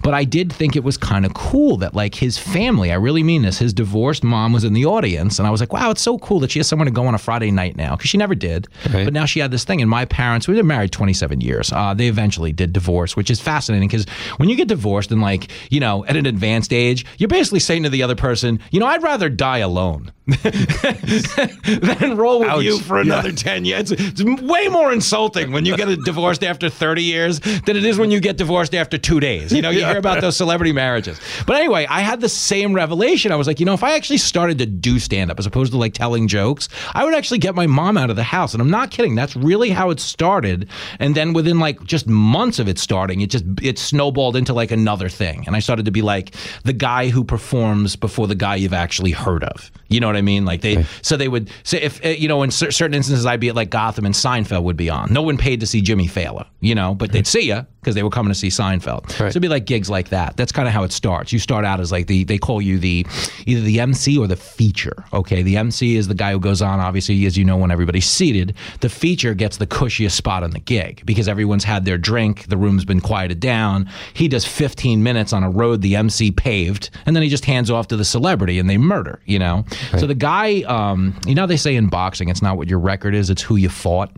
[0.02, 2.90] but I did think it was kind of cool that like his family.
[2.92, 3.58] I really mean this.
[3.58, 6.40] His divorced mom was in the audience, and I was like, wow, it's so cool
[6.40, 8.68] that she has someone to go on a Friday night now because she never did,
[8.92, 9.04] Right.
[9.04, 9.80] but now she had this thing.
[9.80, 11.72] And my parents, we've been married 27 years.
[11.72, 15.50] Uh, they eventually did divorce, which is fascinating because when you get divorced and like
[15.70, 18.86] you know at an advanced age, you're basically saying to the other person, you know,
[18.86, 22.62] I'd rather die alone than roll with Ouch.
[22.64, 23.90] you for another 10 years.
[23.92, 27.84] It's, it's way more insulting when you get a divorced after 30 years than it
[27.84, 29.52] is when you get divorced after two days.
[29.52, 31.18] You know, you hear about those celebrity marriages.
[31.46, 33.32] But anyway, I had the same revelation.
[33.32, 35.72] I was like, you know, if I actually started to do stand up as opposed
[35.72, 38.52] to like telling jokes, I would actually get my mom out of the house.
[38.52, 39.14] And I'm not kidding.
[39.14, 40.68] That's really how it started.
[40.98, 44.70] And then within like just months of it starting, it just it snowballed into like
[44.70, 45.44] another thing.
[45.46, 49.12] And I started to be like the guy who performs before the guy you've actually
[49.12, 49.70] heard of.
[49.88, 50.44] You know what I mean?
[50.44, 53.48] Like they, so they would say if uh, you know in certain instances I'd be
[53.48, 55.10] at like Gotham and Seinfeld would be on.
[55.10, 58.02] No one paid to see Jimmy Failla, you know, but they'd see you because they
[58.02, 59.10] were coming to see Seinfeld.
[59.10, 60.36] So it'd be like gigs like that.
[60.36, 61.32] That's kind of how it starts.
[61.32, 63.06] You start out as like the they call you the
[63.46, 65.04] either the MC or the feature.
[65.12, 66.80] Okay, the MC is the guy who goes on.
[66.80, 70.60] Obviously, as you know, when everybody's seated, the feature gets the cushiest spot on the
[70.60, 73.88] gig because everyone's had their drink, the room's been quieted down.
[74.14, 77.70] He does 15 minutes on a road the MC paved, and then he just hands
[77.70, 79.20] off to the celebrity and they murder.
[79.26, 79.64] You know,
[79.98, 83.14] so the guy, um, you know, they say in boxing, it's not what your record
[83.14, 84.10] is, it's who you fought.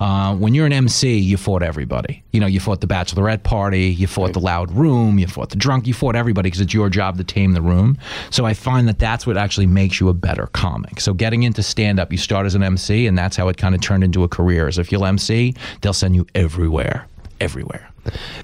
[0.00, 2.22] Uh, when you're an MC, you fought everybody.
[2.32, 5.56] You know, you fought the bachelorette party, you fought the loud room, you fought the
[5.56, 7.96] drunk, you fought everybody because it's your job to tame the room.
[8.30, 11.00] So I find that that's what actually makes you a better comic.
[11.00, 13.74] So getting into stand up, you start as an MC, and that's how it kind
[13.74, 14.68] of turned into a career.
[14.68, 17.06] As if you'll MC, they'll send you everywhere,
[17.40, 17.88] everywhere.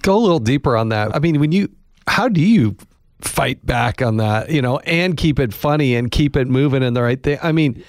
[0.03, 1.15] Go a little deeper on that.
[1.15, 1.69] I mean, when you,
[2.07, 2.77] how do you
[3.21, 4.51] fight back on that?
[4.51, 7.39] You know, and keep it funny and keep it moving in the right thing.
[7.43, 7.83] I mean,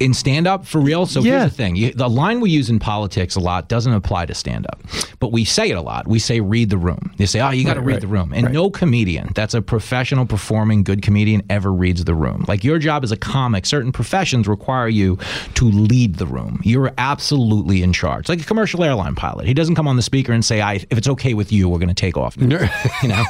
[0.00, 1.06] in stand up for real.
[1.06, 1.38] So Yeah.
[1.40, 4.34] here's the thing: you, the line we use in politics a lot doesn't apply to
[4.34, 4.80] stand up,
[5.20, 6.06] but we say it a lot.
[6.08, 7.12] We say read the room.
[7.16, 9.54] They say, oh, you got to Right, read right, the room, and no comedian that's
[9.54, 12.44] a professional performing good comedian ever reads the room.
[12.48, 15.18] Like your job as a comic, certain professions require you
[15.54, 16.60] to lead the room.
[16.64, 18.28] You're absolutely in charge.
[18.28, 20.98] Like a commercial airline pilot, he doesn't come on the speaker and say, "I, if
[20.98, 23.24] it's okay with you, we're going to take off." you know,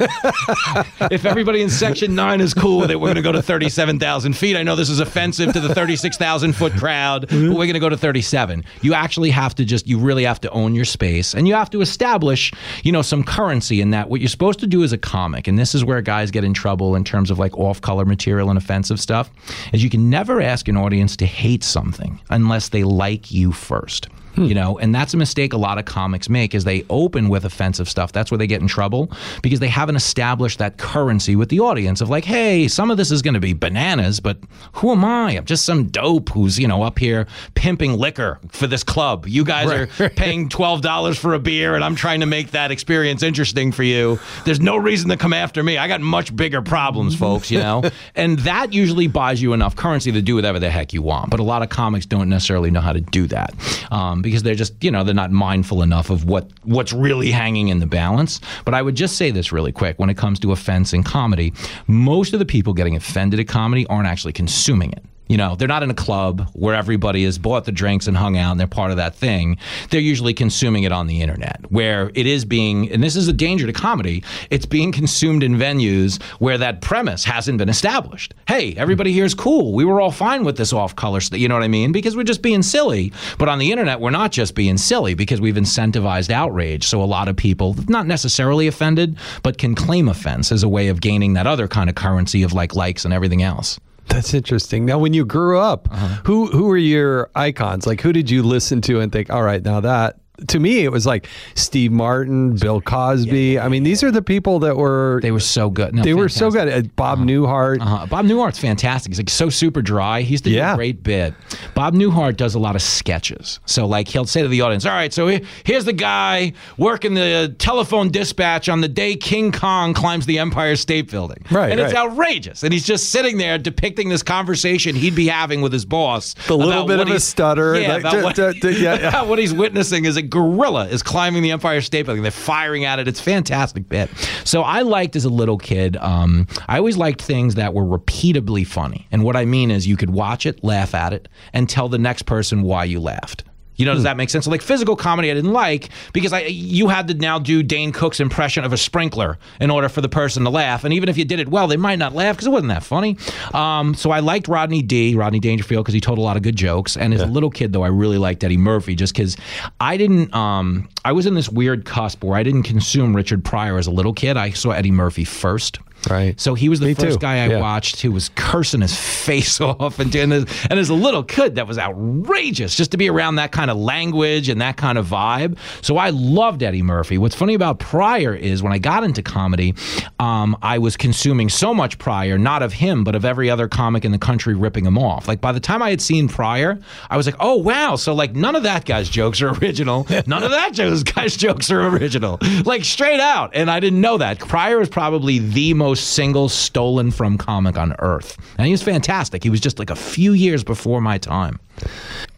[1.11, 3.99] if everybody in section nine is cool with it, we're going to go to thirty-seven
[3.99, 4.57] thousand feet.
[4.57, 7.49] I know this is offensive to the thirty-six thousand foot crowd, but mm-hmm.
[7.49, 8.65] we're going to go to 37.
[8.83, 11.71] You actually have to just, you really have to own your space and you have
[11.71, 14.09] to establish, you know, some currency in that.
[14.09, 16.55] What you're supposed to do as a comic, and this is where guys get in
[16.55, 19.31] trouble in terms of like off color material and offensive stuff,
[19.73, 24.09] is you can never ask an audience to hate something unless they like you first.
[24.37, 27.45] You know, and that's a mistake a lot of comics make is they open with
[27.45, 28.13] offensive stuff.
[28.13, 29.11] That's where they get in trouble
[29.43, 33.11] because they haven't established that currency with the audience of like, hey, some of this
[33.11, 34.39] is going to be bananas, but
[34.73, 35.33] who am I?
[35.33, 39.27] I'm just some dope who's, you know, up here pimping liquor for this club.
[39.29, 43.23] You guys are paying $12 for a beer and I'm trying to make that experience
[43.23, 44.19] interesting for you.
[44.45, 45.79] There's no reason to come after me.
[45.79, 47.83] I got much bigger problems, folks, you know?
[48.15, 51.31] and that usually buys you enough currency to do whatever the heck you want.
[51.31, 53.55] But a lot of comics don't necessarily know how to do that.
[53.93, 57.69] Um, because they're just you know they're not mindful enough of what what's really hanging
[57.69, 58.41] in the balance.
[58.65, 61.53] But I would just say this really quick when it comes to offense in comedy,
[61.87, 65.05] most of the people getting offended at comedy aren't actually consuming it.
[65.27, 68.37] You know, they're not in a club where everybody has bought the drinks and hung
[68.37, 69.57] out and they're part of that thing.
[69.89, 73.33] They're usually consuming it on the internet where it is being, and this is a
[73.33, 78.35] danger to comedy, it's being consumed in venues where that premise hasn't been established.
[78.47, 79.73] Hey, everybody here is cool.
[79.73, 81.21] We were all fine with this off color.
[81.33, 81.91] You know what I mean?
[81.91, 83.13] Because we're just being silly.
[83.39, 86.87] But on the internet, we're not just being silly because we've incentivized outrage.
[86.87, 90.89] So a lot of people, not necessarily offended, but can claim offense as a way
[90.89, 93.81] of gaining that other kind of currency of like likes and everything else.
[94.09, 94.85] That's interesting.
[94.85, 96.23] Now, when you grew up, uh-huh.
[96.25, 97.87] who who were your icons?
[97.87, 100.19] Like, who did you listen to and think, all right, now that
[100.49, 103.59] to me, it was like Steve Martin, Bill Cosby.
[103.59, 105.95] I mean, these are the people that were They were so good.
[105.95, 106.83] No, they were so fantastic.
[106.83, 106.91] good.
[106.91, 107.79] Uh, Bob Newhart.
[107.81, 109.11] Uh, Bob Newhart's fantastic.
[109.13, 110.23] He's like so super dry.
[110.23, 110.75] He's the Yeah.
[110.75, 111.35] great bit.
[111.75, 113.61] Bob Newhart does a lot of sketches.
[113.67, 115.29] So like he'll say to the audience, "All right, so
[115.65, 120.77] here's the guy working the telephone dispatch on the day King Kong climbs the Empire
[120.77, 122.63] State Building." Right, and it's outrageous.
[122.65, 126.35] And he's just sitting there depicting this conversation he'd be having with his boss.
[126.49, 129.09] The little bit of a stutter, Yeah, about, what, d- d- yeah, yeah.
[129.09, 132.23] about what he's witnessing is a gorilla is climbing the Empire State Building.
[132.23, 133.09] They're firing at it.
[133.09, 134.11] It's fantastic bit.
[134.45, 135.97] So I liked as a little kid.
[135.97, 139.07] Um, I always liked things that were repeatably funny.
[139.11, 141.99] And what I mean is you could watch it, laugh at it, and tell the
[141.99, 143.45] next person why you laughed.
[143.77, 144.45] You know, does that make sense?
[144.45, 147.93] So like physical comedy, I didn't like because I you had to now do Dane
[147.93, 151.19] Cook's impression of a sprinkler in order for the person to laugh, and even if
[151.19, 153.17] you did it well, they might not laugh because it wasn't that funny.
[153.53, 156.57] Um, so I liked Rodney D, Rodney Dangerfield, because he told a lot of good
[156.57, 156.97] jokes.
[156.97, 159.37] And as a little kid, though, I really liked Eddie Murphy just because
[159.81, 160.33] I didn't.
[160.35, 163.91] Um, I was in this weird cusp where I didn't consume Richard Pryor as a
[163.91, 164.37] little kid.
[164.37, 165.79] I saw Eddie Murphy first.
[166.11, 166.39] Right.
[166.41, 167.19] So he was the Me first too.
[167.19, 167.61] guy I Yeah.
[167.61, 170.45] watched who was cursing his face off and doing this.
[170.71, 173.77] And as a little kid, that was outrageous just to be around that kind of
[173.77, 175.57] language and that kind of vibe.
[175.83, 177.19] So I loved Eddie Murphy.
[177.19, 179.75] What's funny about Pryor is when I got into comedy,
[180.19, 184.05] um, I was consuming so much Pryor, not of him, but of every other comic
[184.05, 185.29] in the country ripping him off.
[185.29, 186.79] Like by the time I had seen Pryor,
[187.11, 187.97] I was like, oh wow.
[187.97, 190.07] So like none of that guy's jokes are original.
[190.27, 190.75] None of that
[191.15, 192.39] guy's jokes are original.
[192.65, 193.51] Like straight out.
[193.55, 194.39] And I didn't know that.
[194.39, 198.37] Pryor is probably the most single stolen from comic on earth.
[198.59, 199.43] And he was fantastic.
[199.43, 201.61] He was just like a few years before my time.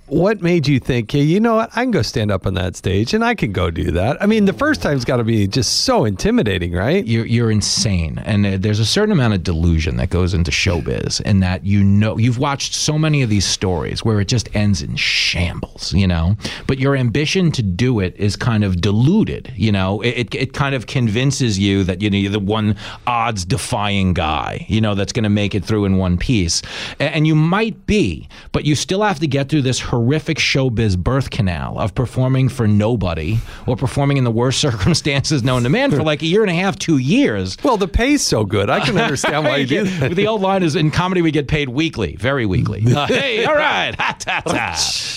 [0.08, 1.70] What made you think, hey, you know what?
[1.76, 4.22] I can go stand up on that stage and I can go do that.
[4.22, 7.04] I mean, the first time's got to be just so intimidating, right?
[7.04, 8.22] You're, you're insane.
[8.24, 11.82] And uh, there's a certain amount of delusion that goes into showbiz, in that you
[11.82, 16.06] know, you've watched so many of these stories where it just ends in shambles, you
[16.06, 16.36] know?
[16.68, 20.02] But your ambition to do it is kind of diluted, you know?
[20.02, 22.76] It, it, it kind of convinces you that you know, you're the one
[23.08, 26.62] odds defying guy, you know, that's going to make it through in one piece.
[27.00, 30.96] A- And you might be, but you still have to get through this horrific showbiz
[30.96, 35.90] birth canal of performing for nobody or performing in the worst circumstances known to man
[35.90, 37.56] for like a year and a half, two years.
[37.64, 38.68] Well, the pay's so good.
[38.68, 40.14] I can understand why you do that.
[40.14, 42.84] the old line is in comedy we get paid weekly, very weekly.
[42.96, 44.70] Uh, hey, all right, ha, ta, ta.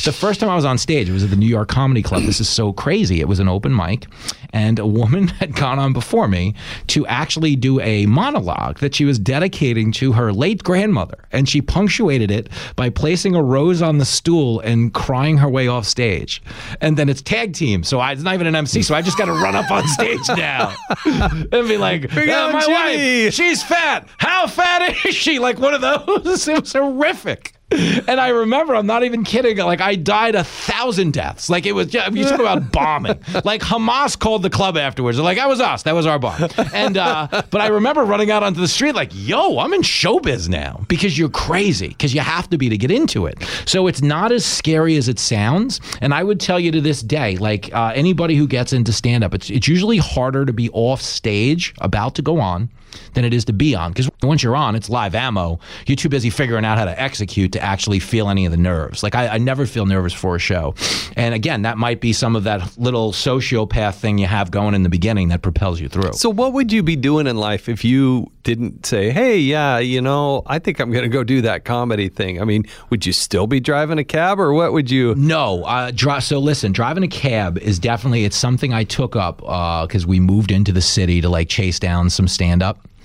[0.03, 2.23] The first time I was on stage, it was at the New York Comedy Club.
[2.23, 3.21] This is so crazy.
[3.21, 4.05] It was an open mic,
[4.51, 6.55] and a woman had gone on before me
[6.87, 11.61] to actually do a monologue that she was dedicating to her late grandmother, and she
[11.61, 16.41] punctuated it by placing a rose on the stool and crying her way off stage.
[16.81, 19.17] And then it's tag team, so I, it's not even an MC, so I just
[19.17, 20.73] got to run up on stage now
[21.05, 24.07] and be like, "Yeah, uh, my Jimmy." wife, she's fat.
[24.17, 25.39] How fat is she?
[25.39, 26.47] Like one of those.
[26.49, 27.53] It was horrific.
[28.09, 29.57] And I remember, I'm not even kidding.
[29.57, 31.49] Like I died a thousand deaths.
[31.49, 31.87] Like it was.
[31.87, 33.19] Just, you talk about bombing.
[33.45, 35.17] Like Hamas called the club afterwards.
[35.17, 35.83] They're like, that was us.
[35.83, 36.49] That was our bomb.
[36.73, 40.49] And uh, but I remember running out onto the street like, yo, I'm in showbiz
[40.49, 43.37] now because you're crazy because you have to be to get into it.
[43.65, 45.79] So it's not as scary as it sounds.
[46.01, 49.23] And I would tell you to this day, like uh, anybody who gets into stand
[49.23, 52.69] up, it's it's usually harder to be off stage about to go on
[53.13, 55.59] than it is to be on because once you're on, it's live ammo.
[55.85, 59.03] You're too busy figuring out how to execute to actually feel any of the nerves.
[59.03, 60.75] Like I, I never feel nervous for a show.
[61.15, 64.83] And again, that might be some of that little sociopath thing you have going in
[64.83, 66.13] the beginning that propels you through.
[66.13, 70.01] So, what would you be doing in life if you didn't say, "Hey, yeah, you
[70.01, 72.41] know, I think I'm going to go do that comedy thing"?
[72.41, 75.15] I mean, would you still be driving a cab, or what would you?
[75.15, 75.63] No.
[75.63, 80.05] Uh, dri- so listen, driving a cab is definitely it's something I took up because
[80.05, 82.78] we moved into the city to like chase down some stand up.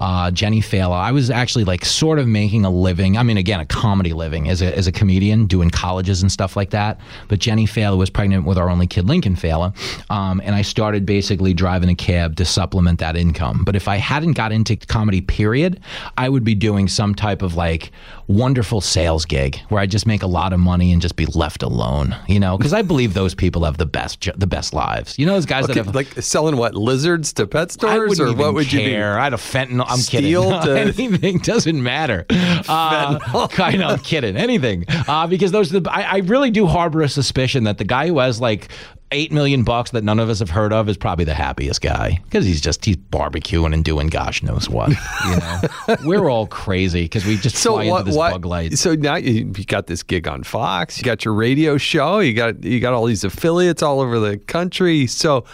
[0.00, 0.96] Uh, Jenny Failla.
[0.96, 3.16] I was actually like sort of making a living.
[3.16, 6.56] I mean, again, a comedy living as a, as a comedian, doing colleges and stuff
[6.56, 7.00] like that.
[7.28, 9.74] But Jenny Failla was pregnant with our only kid, Lincoln Failla,
[10.10, 13.62] um, and I started basically driving a cab to supplement that income.
[13.64, 15.80] But if I hadn't got into comedy, period,
[16.16, 17.90] I would be doing some type of like
[18.28, 21.62] wonderful sales gig where I just make a lot of money and just be left
[21.62, 22.14] alone.
[22.28, 25.18] You know, because I believe those people have the best the best lives.
[25.18, 28.54] You know, those guys that have like selling what lizards to pet stores, or what
[28.54, 28.90] would you be?
[28.90, 29.18] care.
[29.18, 29.87] I'd have fentanyl.
[29.88, 30.62] I'm Steel kidding.
[30.74, 32.26] to- Anything doesn't matter.
[32.68, 34.36] Uh, kind of I'm kidding.
[34.36, 35.72] Anything uh, because those.
[35.74, 38.68] Are the, I, I really do harbor a suspicion that the guy who has like.
[39.10, 42.20] Eight million bucks that none of us have heard of is probably the happiest guy
[42.24, 44.90] because he's just he's barbecuing and doing gosh knows what.
[44.90, 48.00] You know, we're all crazy because we just So fly what?
[48.00, 48.76] into this what bug light.
[48.76, 50.98] So now you, you got this gig on Fox.
[50.98, 52.18] You got your radio show.
[52.18, 55.06] You got you got all these affiliates all over the country.
[55.06, 55.46] So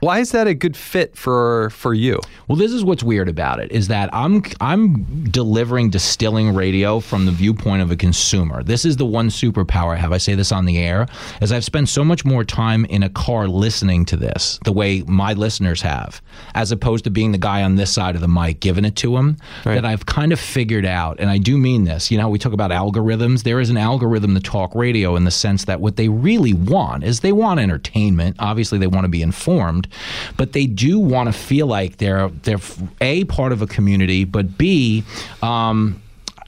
[0.00, 2.20] why is that a good fit for for you?
[2.48, 7.26] Well, this is what's weird about it is that I'm I'm delivering distilling radio from
[7.26, 8.62] the viewpoint of a consumer.
[8.62, 10.12] This is the one superpower I have.
[10.12, 11.06] I say this on the air,
[11.40, 15.02] as I've spent so much more time in a car listening to this, the way
[15.06, 16.20] my listeners have,
[16.54, 19.14] as opposed to being the guy on this side of the mic giving it to
[19.14, 19.36] them.
[19.64, 22.10] That I've kind of figured out, and I do mean this.
[22.10, 23.42] You know, we talk about algorithms.
[23.42, 27.04] There is an algorithm to talk radio in the sense that what they really want
[27.04, 28.36] is they want entertainment.
[28.38, 29.88] Obviously, they want to be informed,
[30.36, 32.58] but they do want to feel like they're they're
[33.00, 35.04] a part of a community, but b
[35.42, 36.00] um,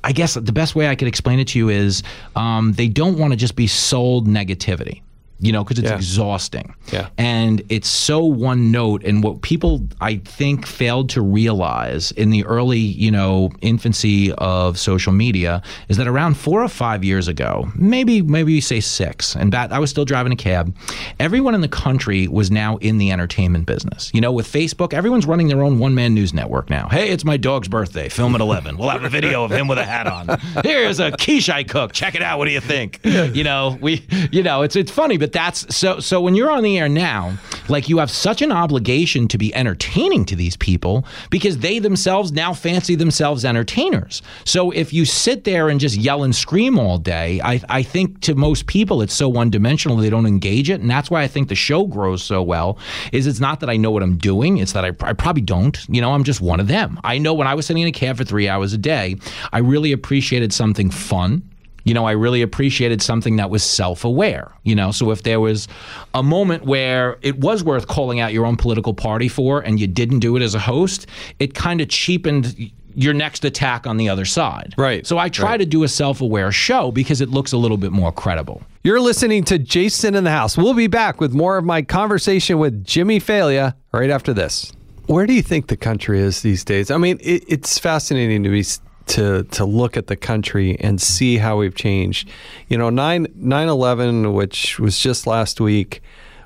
[0.04, 2.02] I guess the best way I could explain it to you is
[2.34, 5.02] um, they don't want to just be sold negativity.
[5.42, 5.96] You know, because it's Yeah.
[5.96, 6.74] exhausting.
[6.92, 7.08] Yeah.
[7.18, 9.02] And it's so one note.
[9.04, 14.78] And what people, I think, failed to realize in the early, you know, infancy of
[14.78, 19.34] social media is that around four or five years ago, maybe, maybe you say six,
[19.34, 20.74] and that I was still driving a cab,
[21.18, 24.10] everyone in the country was now in the entertainment business.
[24.14, 26.88] You know, with Facebook, everyone's running their own one man news network now.
[26.88, 28.08] Hey, it's my dog's birthday.
[28.08, 28.76] Film at 11.
[28.78, 30.38] We'll have a video of him with a hat on.
[30.64, 31.94] Here's a quiche I cooked.
[31.96, 32.38] Check it out.
[32.38, 33.00] What do you think?
[33.02, 36.62] You know, we, you know, it's, it's funny, but that's so, so when you're on
[36.62, 37.36] the air now,
[37.68, 42.32] like you have such an obligation to be entertaining to these people because they themselves
[42.32, 44.22] now fancy themselves entertainers.
[44.44, 48.20] So if you sit there and just yell and scream all day, I, I think
[48.22, 50.80] to most people it's so one dimensional they don't engage it.
[50.80, 52.78] And that's why I think the show grows so well
[53.12, 54.58] is it's not that I know what I'm doing.
[54.58, 55.78] It's that I, I probably don't.
[55.88, 57.00] You know, I'm just one of them.
[57.04, 59.16] I know when I was sitting in a cab for three hours a day,
[59.52, 61.42] I really appreciated something fun.
[61.84, 64.52] You know, I really appreciated something that was self aware.
[64.62, 65.68] You know, so if there was
[66.14, 69.86] a moment where it was worth calling out your own political party for and you
[69.86, 71.06] didn't do it as a host,
[71.38, 74.74] it kind of cheapened your next attack on the other side.
[74.76, 75.56] Right, So I try right.
[75.56, 78.62] to do a self aware show because it looks a little bit more credible.
[78.84, 80.58] You're listening to Jason in the House.
[80.58, 84.72] We'll be back with more of my conversation with Jimmy Failla right after this.
[85.06, 86.90] Where do you think the country is these days?
[86.90, 91.00] I mean, it, it's fascinating to me s- to to look at the country and
[91.00, 92.28] see how we've changed.
[92.68, 96.02] You know, 9 9/11, which was just last week,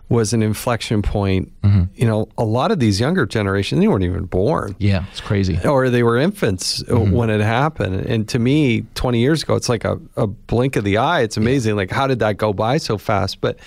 [0.08, 1.52] was an inflection point.
[1.96, 5.58] You know, a lot of these younger generations, they weren't even born Yeah, it's crazy.
[5.66, 8.06] or they were infants uh, when it happened.
[8.06, 11.22] And to me, 20 years ago, it's like a, a blink of the eye.
[11.22, 11.74] It's amazing.
[11.74, 13.40] Like, how did that go by so fast?
[13.40, 13.58] But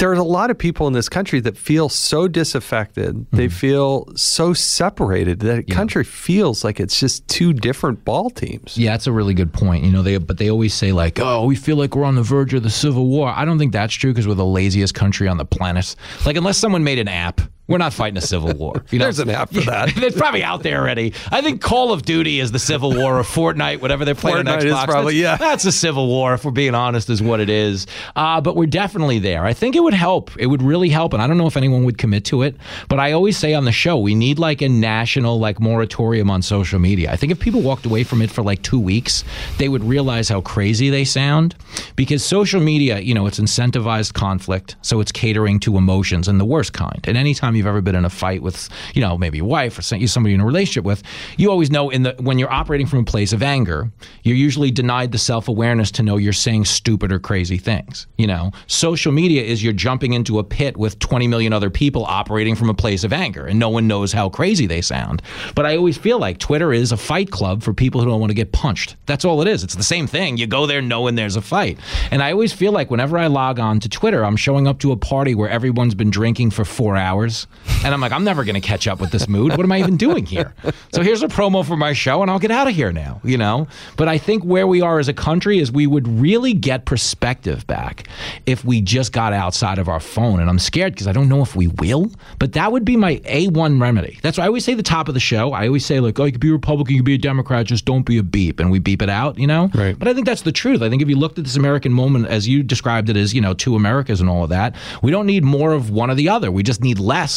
[0.00, 3.26] there's a lot of people in this country that feel so disaffected.
[3.30, 3.54] They mm-hmm.
[3.54, 8.76] feel so separated that country feels like it's just two different ball teams.
[8.76, 9.84] Yeah, that's a really good point.
[9.84, 12.22] You know, they but they always say like, "Oh, we feel like we're on the
[12.22, 15.28] verge of the civil war." I don't think that's true because we're the laziest country
[15.28, 15.94] on the planet.
[16.24, 17.40] Like, unless someone made an app,
[17.70, 18.84] we're not fighting a civil war.
[18.90, 19.96] You know, There's an app for that.
[19.96, 21.14] it's probably out there already.
[21.30, 24.46] I think Call of Duty is the Civil War or Fortnite, whatever they're playing on
[24.46, 24.84] Fortnite is Xbox.
[24.86, 25.48] probably- that's, yeah.
[25.48, 26.34] that's a civil war.
[26.34, 27.86] If we're being honest, is what it is.
[28.16, 29.44] Uh, but we're definitely there.
[29.44, 30.30] I think it would help.
[30.36, 32.56] It would really help, and I don't know if anyone would commit to it.
[32.88, 36.42] But I always say on the show, we need like a national like moratorium on
[36.42, 37.12] social media.
[37.12, 39.22] I think if people walked away from it for like two weeks,
[39.58, 41.54] they would realize how crazy they sound
[41.94, 46.44] because social media, you know, it's incentivized conflict, so it's catering to emotions and the
[46.44, 47.04] worst kind.
[47.04, 49.78] And anytime you you've ever been in a fight with, you know, maybe a wife
[49.78, 51.02] or some- somebody in a relationship with,
[51.36, 53.90] you always know in the when you're operating from a place of anger,
[54.24, 58.06] you're usually denied the self awareness to know you're saying stupid or crazy things.
[58.16, 62.04] You know, social media is you're jumping into a pit with 20 million other people
[62.04, 65.22] operating from a place of anger, and no one knows how crazy they sound.
[65.54, 68.30] But I always feel like Twitter is a fight club for people who don't want
[68.30, 68.96] to get punched.
[69.06, 69.62] That's all it is.
[69.62, 70.36] It's the same thing.
[70.36, 71.78] You go there knowing there's a fight.
[72.10, 74.92] And I always feel like whenever I log on to Twitter, I'm showing up to
[74.92, 77.39] a party where everyone's been drinking for four hours.
[77.84, 79.50] And I'm like, I'm never going to catch up with this mood.
[79.50, 80.54] What am I even doing here?
[80.92, 83.38] So here's a promo for my show, and I'll get out of here now, you
[83.38, 83.68] know?
[83.96, 87.66] But I think where we are as a country is we would really get perspective
[87.66, 88.08] back
[88.46, 90.40] if we just got outside of our phone.
[90.40, 93.16] And I'm scared because I don't know if we will, but that would be my
[93.18, 94.18] A1 remedy.
[94.22, 95.52] That's why I always say the top of the show.
[95.52, 97.66] I always say, like, oh, you could be a Republican, you could be a Democrat,
[97.66, 98.60] just don't be a beep.
[98.60, 99.70] And we beep it out, you know?
[99.74, 99.98] Right.
[99.98, 100.82] But I think that's the truth.
[100.82, 103.40] I think if you looked at this American moment as you described it as, you
[103.40, 106.28] know, two Americas and all of that, we don't need more of one or the
[106.28, 106.50] other.
[106.50, 107.29] We just need less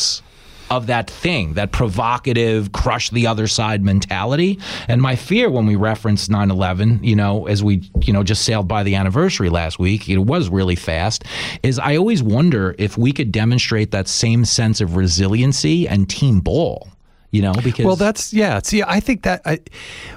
[0.69, 4.59] of that thing, that provocative, crush the other side mentality.
[4.87, 8.43] And my fear when we reference 9 11, you know, as we, you know, just
[8.43, 11.25] sailed by the anniversary last week, it was really fast,
[11.61, 16.39] is I always wonder if we could demonstrate that same sense of resiliency and team
[16.39, 16.92] ball.
[17.33, 18.59] You know, because Well, that's yeah.
[18.63, 19.59] See, I think that I,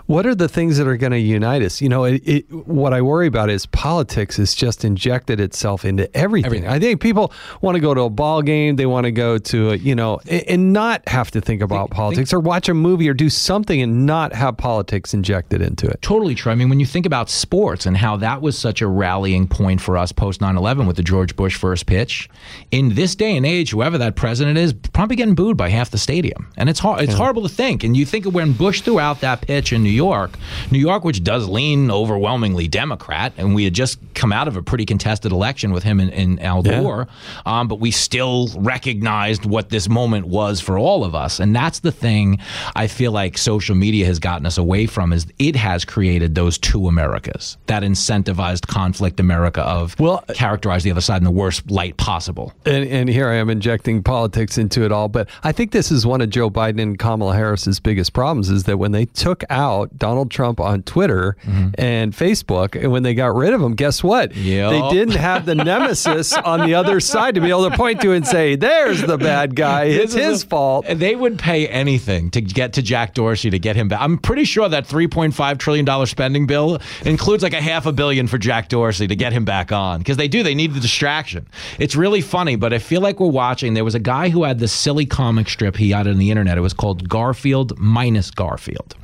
[0.05, 1.81] what are the things that are going to unite us?
[1.81, 6.15] You know, it, it, what I worry about is politics has just injected itself into
[6.15, 6.47] everything.
[6.47, 6.69] Everything.
[6.69, 9.71] I think people want to go to a ball game, they want to go to
[9.71, 13.09] a, you know, a- and not have to think about politics or watch a movie
[13.09, 16.03] or do something and not have politics injected into it.
[16.03, 16.53] Totally true.
[16.53, 19.81] I mean, when you think about sports and how that was such a rallying point
[19.81, 22.29] for us post 9 11 with the George Bush first pitch,
[22.71, 25.99] in this day and age, whoever that president is, probably getting booed by half the
[25.99, 26.53] stadium.
[26.59, 27.85] And it's hard, it's horrible to think.
[27.85, 30.33] And you think of when Bush threw out that pitch in New York,
[30.71, 34.63] New York, which does lean overwhelmingly Democrat, and we had just come out of a
[34.63, 36.81] pretty contested election with him and, and Al Yeah.
[36.81, 37.09] Gore,
[37.45, 41.41] um, but we still recognized what this moment was for all of us.
[41.41, 42.39] And that's the thing
[42.75, 46.59] I feel like social media has gotten us away from is it has created those
[46.59, 51.71] two Americas, that incentivized conflict America of Well- characterize the other side in the worst
[51.71, 52.53] light possible.
[52.65, 55.09] And, and here I am injecting politics into it all.
[55.09, 58.79] But I think this is one of Joe Biden Kamala Harris's biggest problems is that
[58.79, 61.69] when they took out Donald Trump on Twitter mm-hmm.
[61.79, 64.35] and Facebook, and when they got rid of him, guess what?
[64.35, 64.71] Yep.
[64.71, 68.13] They didn't have the nemesis on the other side to be able to point to
[68.13, 69.85] and say, "There's the bad guy.
[69.85, 73.77] It's his a- fault." They would pay anything to get to Jack Dorsey to get
[73.77, 74.01] him back.
[74.01, 78.27] I'm pretty sure that 3.5 trillion dollar spending bill includes like a half a billion
[78.27, 80.43] for Jack Dorsey to get him back on because they do.
[80.43, 81.47] They need the distraction.
[81.79, 83.75] It's really funny, but I feel like we're watching.
[83.75, 86.59] There was a guy who had this silly comic strip he had on the internet.
[86.59, 88.95] It was called Garfield minus Garfield,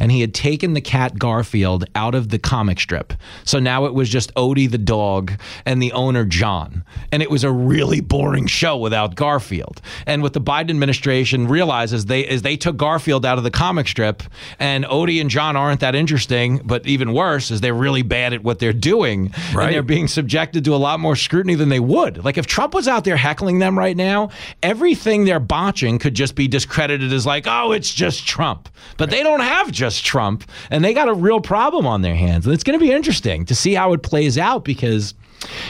[0.00, 3.12] and he had taken the cat Garfield out of the comic strip.
[3.44, 5.32] So now it was just Odie the dog
[5.66, 9.80] and the owner John, and it was a really boring show without Garfield.
[10.06, 13.88] And what the Biden administration realizes they is they took Garfield out of the comic
[13.88, 14.22] strip,
[14.58, 16.60] and Odie and John aren't that interesting.
[16.64, 19.66] But even worse is they're really bad at what they're doing, Right.
[19.66, 22.24] and they're being subjected to a lot more scrutiny than they would.
[22.24, 24.30] Like if Trump was out there heckling them right now,
[24.62, 28.68] everything they're botching could just be discredited as like, oh, it's just Trump.
[28.96, 32.46] But they don't have just Trump, and they got a real problem on their hands.
[32.46, 35.14] And it's going to be interesting to see how it plays out because.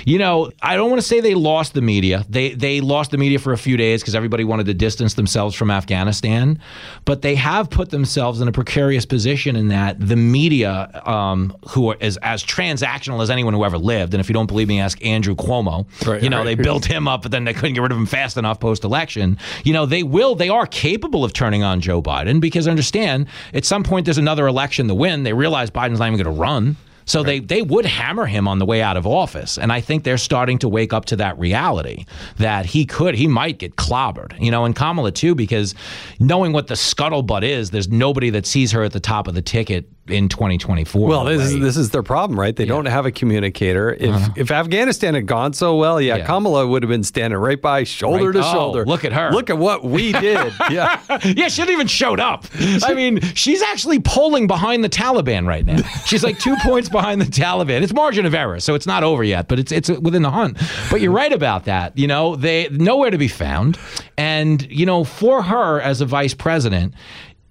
[0.05, 2.25] You know, I don't want to say they lost the media.
[2.29, 5.55] They they lost the media for a few days because everybody wanted to distance themselves
[5.55, 6.61] from Afghanistan,
[7.05, 11.91] but they have put themselves in a precarious position in that the media, um, who
[11.91, 14.81] are, is as transactional as anyone who ever lived, and if you don't believe me,
[14.81, 15.87] ask Andrew Cuomo.
[16.07, 16.45] Right, you know, right.
[16.45, 18.85] they built him up, but then they couldn't get rid of him fast enough post
[18.85, 19.39] election.
[19.65, 23.65] You know, they will, they are capable of turning on Joe Biden because understand at
[23.65, 25.23] some point there's another election to win.
[25.23, 26.77] They realize Biden's not even going to run.
[27.05, 29.59] So they, they would hammer him on the way out of office.
[29.59, 32.05] And I think they're starting to wake up to that reality
[32.39, 35.75] that he could, he might get clobbered, you know, and Kamala too, because
[36.21, 39.43] knowing what the scuttlebutt is, there's nobody that sees her at the top of the
[39.43, 41.09] ticket in 2024.
[41.09, 42.57] Well, this is this is their problem, right?
[42.57, 43.93] They don't have a communicator.
[43.95, 46.19] If if Afghanistan had gone so well, yeah, Uh-huh.
[46.23, 46.27] Yeah.
[46.27, 48.33] Kamala would have been standing right by, shoulder Right.
[48.33, 48.85] to Oh, shoulder.
[48.85, 49.31] look at her.
[49.31, 50.53] Look at what we did.
[50.71, 51.01] yeah.
[51.25, 52.45] yeah, she even showed up.
[52.85, 55.81] I mean, she's actually polling behind the Taliban right now.
[56.05, 57.83] She's like two points behind the Taliban.
[57.83, 60.59] It's margin of error, so it's not over yet, but it's it's within the hunt.
[60.91, 61.97] But you're right about that.
[61.99, 63.79] You know, they nowhere to be found,
[64.17, 66.95] and you know, for her as a vice president,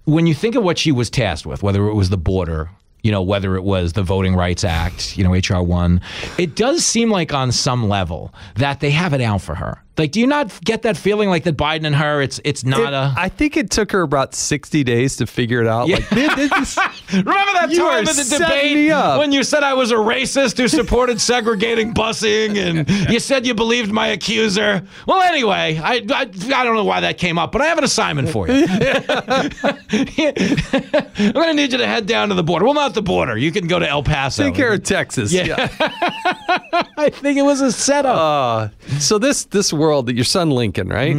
[0.04, 2.70] when you think of what she was tasked with, whether it was the border.
[3.04, 6.00] You know, whether it was the Voting Rights Act, you know, HR1,
[6.38, 10.10] it does seem like on some level that they have it out for her Like,
[10.12, 12.22] do you not get that feeling like that Biden and her?
[12.22, 13.14] It's it's not It- a.
[13.16, 15.88] I think it took her about 60 days to figure it out.
[15.88, 16.78] Like, this, this,
[17.12, 21.20] Remember that time in the debate when you said I was a racist who supported
[21.20, 24.82] segregating busing, and you said you believed my accuser?
[25.06, 27.84] Well, anyway, I, I I don't know why that came up, but I have an
[27.84, 28.64] assignment for you.
[29.92, 32.64] I'm going to need you to head down to the border.
[32.64, 33.36] Well, not the border.
[33.36, 34.44] You can go to El Paso.
[34.44, 35.32] take care of Texas.
[35.32, 35.68] Yeah.
[36.96, 38.16] I think it was a setup.
[38.16, 38.68] Uh,
[38.98, 41.16] so this this world that your son Lincoln, right?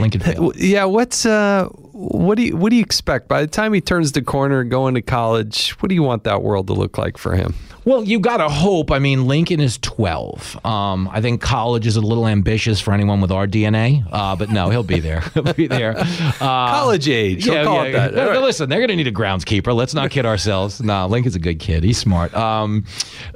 [0.00, 0.52] Lincoln Failla.
[0.74, 0.86] Yeah.
[0.86, 1.68] What's uh,
[2.00, 4.94] what do you what do you expect by the time he turns the corner going
[4.94, 5.70] to college?
[5.80, 7.54] What do you want that world to look like for him?
[7.84, 8.90] Well, you got to hope.
[8.90, 10.64] I mean, Lincoln is 12.
[10.66, 14.50] Um, I think college is a little ambitious for anyone with our DNA, uh, but
[14.50, 15.20] no, he'll be there.
[15.34, 15.98] he'll be there.
[15.98, 17.46] Uh, College age.
[17.46, 18.14] It that.
[18.14, 18.40] No, right.
[18.40, 19.74] Listen, they're going to need a groundskeeper.
[19.74, 20.80] Let's not kid ourselves.
[20.90, 21.84] No, Lincoln's a good kid.
[21.84, 22.34] He's smart.
[22.34, 22.84] Um,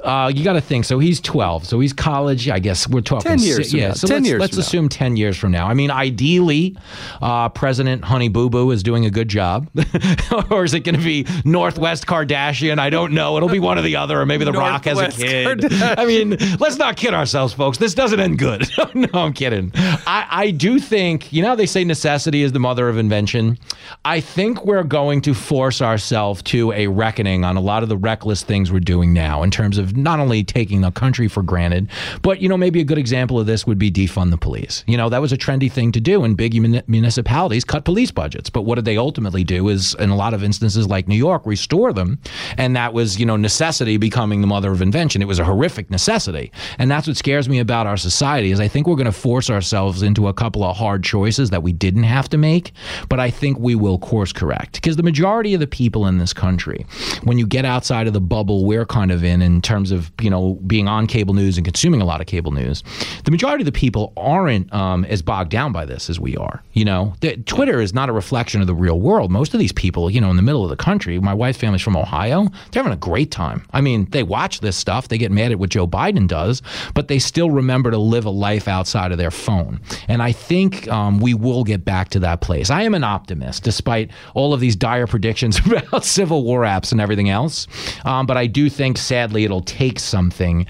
[0.03, 0.83] uh, you got to think.
[0.83, 1.65] So he's 12.
[1.65, 2.49] So he's college.
[2.49, 3.87] I guess we're talking 10 years si- from yeah.
[3.89, 3.93] now.
[3.93, 4.65] So 10 let's, years let's from now.
[4.65, 5.67] assume 10 years from now.
[5.67, 6.75] I mean, ideally,
[7.21, 9.69] uh, President Honey Boo Boo is doing a good job,
[10.49, 12.79] or is it going to be Northwest Kardashian?
[12.79, 13.35] I don't know.
[13.35, 15.59] It'll be one or the other, or maybe The Rock as a kid.
[15.59, 15.95] Kardashian.
[15.97, 17.79] I mean, let's not kid ourselves, folks.
[17.79, 18.65] This doesn't end good.
[18.93, 19.73] no, I'm kidding.
[19.75, 23.59] I, I do think, you know, how they say necessity is the mother of invention.
[24.05, 27.97] I think we're going to force ourselves to a reckoning on a lot of the
[27.97, 31.89] reckless things we're doing now in terms of not only taking the country for granted,
[32.21, 34.85] but, you know, maybe a good example of this would be defund the police.
[34.87, 36.53] You know, that was a trendy thing to do, and big
[36.87, 38.44] municipalities cut police budgets.
[38.49, 41.45] But what did they ultimately do is, in a lot of instances like New York,
[41.45, 42.19] restore them.
[42.57, 45.21] And that was, you know, necessity becoming the mother of invention.
[45.21, 46.51] It was a horrific necessity.
[46.77, 49.49] And that's what scares me about our society is I think we're going to force
[49.49, 52.71] ourselves into a couple of hard choices that we didn't have to make,
[53.09, 54.73] but I think we will course correct.
[54.73, 56.85] Because the majority of the people in this country,
[57.23, 60.29] when you get outside of the bubble we're kind of in in terms of, you
[60.29, 62.83] know, being on cable news and consuming a lot of cable news,
[63.23, 66.63] the majority of the people aren't um, as bogged down by this as we are.
[66.73, 69.31] You know, The- Twitter is not a reflection of the real world.
[69.31, 71.81] Most of these people, you know, in the middle of the country, my wife's family's
[71.81, 73.65] from Ohio, they're having a great time.
[73.71, 76.61] I mean, they watch this stuff, they get mad at what Joe Biden does,
[76.93, 79.79] but they still remember to live a life outside of their phone.
[80.07, 82.69] And I think um, we will get back to that place.
[82.69, 86.99] I am an optimist, despite all of these dire predictions about Civil War apps and
[86.99, 87.67] everything else.
[88.03, 90.65] Um, but I do think, sadly, it'll take something.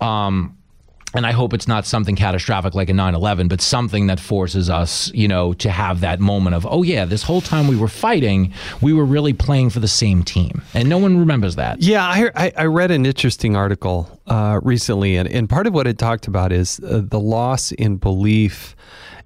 [0.00, 0.56] Um,
[1.14, 5.10] and I hope it's not something catastrophic like a 9/11, but something that forces us,
[5.14, 8.52] you know, to have that moment of, oh yeah, this whole time we were fighting,
[8.80, 11.80] we were really playing for the same team, and no one remembers that.
[11.82, 15.86] Yeah, I, I, I read an interesting article uh, recently, and, and part of what
[15.86, 18.76] it talked about is uh, the loss in belief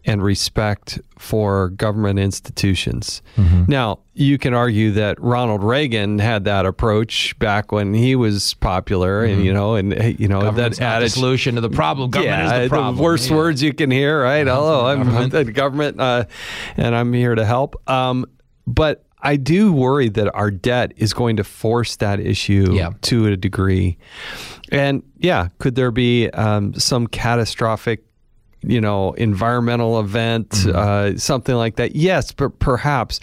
[0.06, 3.22] and respect for government institutions.
[3.66, 9.24] Now, you can argue that Ronald Reagan had that approach back when he was popular,
[9.24, 11.12] and you know, and you know that the attitude.
[11.12, 12.10] solution to the problem.
[12.10, 12.98] Government is the problem.
[12.98, 13.36] worst Yeah.
[13.36, 14.46] words you can hear, right?
[14.46, 16.24] Hello, I'm, I'm the government, uh,
[16.76, 17.76] and I'm here to help.
[17.88, 18.26] Um,
[18.66, 22.90] but I do worry that our debt is going to force that issue Yeah.
[23.02, 23.96] to a degree.
[24.70, 28.04] And yeah, could there be um, some catastrophic,
[28.66, 31.14] you know, environmental event, Mm-hmm.
[31.16, 31.96] uh, something like that?
[31.96, 33.20] Yes, but perhaps.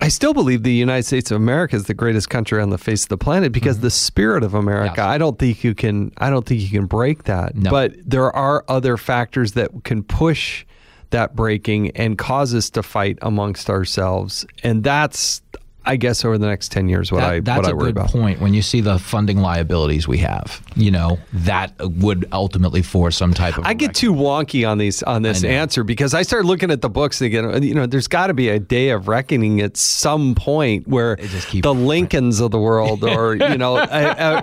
[0.00, 3.04] I still believe the United States of America is the greatest country on the face
[3.04, 4.94] of the planet because the spirit of America.
[4.96, 5.06] Yes.
[5.06, 6.10] I don't think you can.
[6.18, 7.54] I don't think you can break that.
[7.54, 7.70] No.
[7.70, 10.66] But there are other factors that can push
[11.10, 15.42] that breaking and cause us to fight amongst ourselves, and that's,
[15.86, 17.84] I guess, over the next ten years, what That- I that's what I a worry
[17.92, 18.10] good about.
[18.10, 18.40] point.
[18.40, 23.34] When you see the funding liabilities we have, you know that would ultimately force some
[23.34, 23.64] type of.
[23.66, 26.88] I get too wonky on these on this answer because I start looking at the
[26.90, 27.62] books again.
[27.62, 31.16] You know, there's got to be a day of reckoning at some point where
[31.52, 33.86] the Lincolns of the world, or you know, are,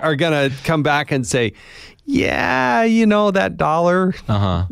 [0.04, 1.52] are going to come back and say.
[2.04, 4.12] Yeah, you know that dollar.
[4.28, 4.66] Uh-huh.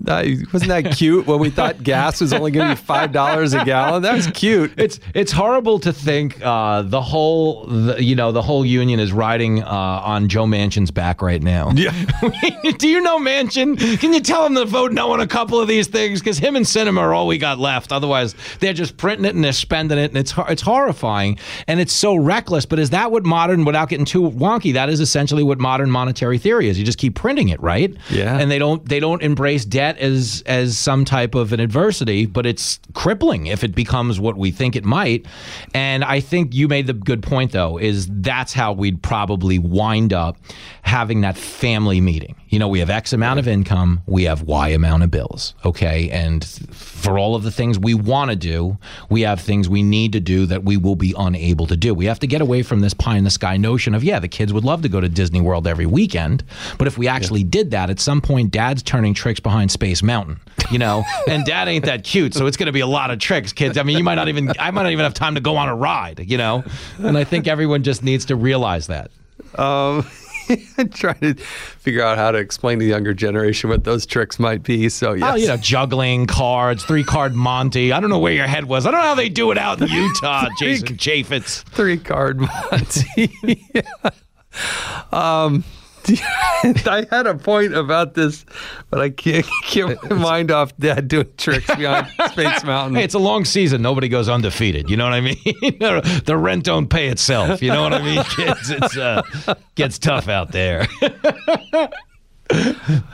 [0.52, 3.64] wasn't that cute when we thought gas was only going to be five dollars a
[3.64, 4.02] gallon?
[4.02, 4.72] That was cute.
[4.76, 9.12] It's it's horrible to think uh, the whole the, you know the whole union is
[9.12, 11.70] riding uh, on Joe Manchin's back right now.
[11.70, 11.92] Yeah.
[12.78, 13.78] Do you know Manchin?
[14.00, 16.18] Can you tell him to vote no on a couple of these things?
[16.18, 17.92] Because him and Sinema are all we got left.
[17.92, 21.92] Otherwise, they're just printing it and they're spending it, and it's it's horrifying and it's
[21.92, 22.66] so reckless.
[22.66, 26.36] But is that what modern, without getting too wonky, that is essentially what modern monetary
[26.36, 26.76] theory is?
[26.76, 27.94] You just keep printing it, right?
[28.08, 28.38] Yeah.
[28.38, 32.46] And they don't they don't embrace debt as as some type of an adversity, but
[32.46, 35.26] it's crippling if it becomes what we think it might.
[35.74, 40.14] And I think you made the good point though, is that's how we'd probably wind
[40.14, 40.38] up
[40.80, 42.36] having that family meeting.
[42.48, 46.08] You know, we have X amount of income, we have Y amount of bills, okay?
[46.08, 46.42] And
[47.01, 48.78] for all of the things we want to do,
[49.09, 51.94] we have things we need to do that we will be unable to do.
[51.94, 54.28] We have to get away from this pie in the sky notion of, yeah, the
[54.28, 56.44] kids would love to go to Disney World every weekend,
[56.78, 57.90] but if we actually did that.
[57.90, 60.40] At some point, Dad's turning tricks behind Space Mountain,
[60.70, 63.18] you know, and Dad ain't that cute, so it's going to be a lot of
[63.18, 63.78] tricks, kids.
[63.78, 65.68] I mean, you might not even, I might not even have time to go on
[65.68, 66.64] a ride, you know,
[66.98, 69.11] and I think everyone just needs to realize that.
[69.57, 70.07] Um,
[70.78, 74.38] I'm trying to figure out how to explain to the younger generation what those tricks
[74.38, 74.88] might be.
[74.88, 75.32] So yes.
[75.32, 77.92] Oh, you know, juggling cards, three card Monty.
[77.92, 78.86] I don't know where your head was.
[78.86, 81.62] I don't know how they do it out in Utah, Jason Chaffetz.
[81.70, 83.32] three card Monty.
[83.74, 84.11] yeah.
[85.12, 85.64] Um,
[86.64, 88.44] I had a point about this,
[88.90, 92.96] but I can't get my mind off Dad doing tricks behind Space Mountain.
[92.96, 93.82] Hey, it's a long season.
[93.82, 94.90] Nobody goes undefeated.
[94.90, 95.36] You know what I mean?
[96.24, 97.62] the rent don't pay itself.
[97.62, 98.70] You know what I mean, kids?
[98.70, 99.22] It's uh,
[99.74, 100.86] gets tough out there.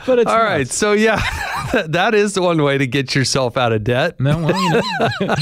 [0.06, 0.68] but it's all right.
[0.68, 1.20] So yeah,
[1.86, 4.18] that is the one way to get yourself out of debt.
[4.20, 4.70] No, well, you
[5.28, 5.34] know,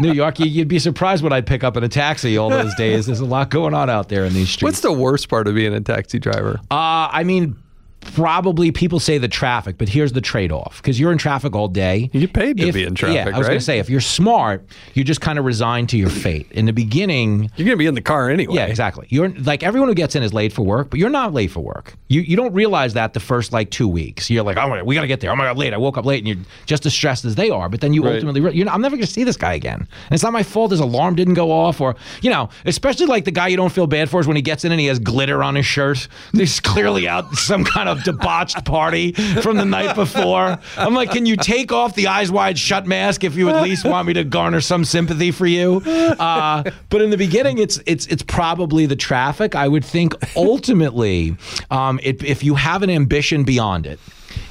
[0.00, 2.74] New York, you- you'd be surprised what I'd pick up in a taxi all those
[2.74, 3.06] days.
[3.06, 4.62] There's a lot going on out there in these streets.
[4.62, 6.60] What's the worst part of being a taxi driver?
[6.70, 7.56] Uh, I mean,
[8.00, 11.68] probably people say the traffic, but here's the trade off because you're in traffic all
[11.68, 12.10] day.
[12.12, 13.88] You get paid to If- be in traffic, Yeah, I was going to say, if
[13.90, 16.46] you're smart, you're just kind of resign to your fate.
[16.50, 18.54] In the beginning, You're gonna be in the car anyway.
[18.54, 19.06] yeah, exactly.
[19.10, 21.60] You're like everyone who gets in is late for work, but you're not late for
[21.60, 21.94] work.
[22.08, 24.30] You you don't realize that the first like two weeks.
[24.30, 25.30] You're like, oh my god, we got to get there.
[25.30, 25.72] Oh my god, late.
[25.72, 27.68] I woke up late, and you're just as stressed as they are.
[27.68, 28.14] But then you Right.
[28.14, 29.80] ultimately, re- you're not, I'm never going to see this guy again.
[29.80, 30.70] And it's not my fault.
[30.70, 33.86] His alarm didn't go off, or you know, especially like the guy you don't feel
[33.86, 36.08] bad for is when he gets in and he has glitter on his shirt.
[36.32, 40.58] He's clearly out some kind of debauched party from the night before.
[40.76, 43.84] I'm like, can you take off the eyes wide shut mask if you at least
[43.84, 45.82] want me to garner some sympathy for you?
[46.20, 49.54] Uh, but in the beginning, it's it's it's probably the traffic.
[49.54, 51.36] I would think ultimately,
[51.70, 53.98] um, it, if you have an ambition beyond it.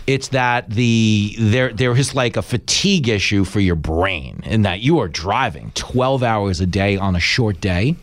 [0.09, 4.79] It's that the there there is like a fatigue issue for your brain in that
[4.79, 7.95] you are driving 12 hours a day on a short day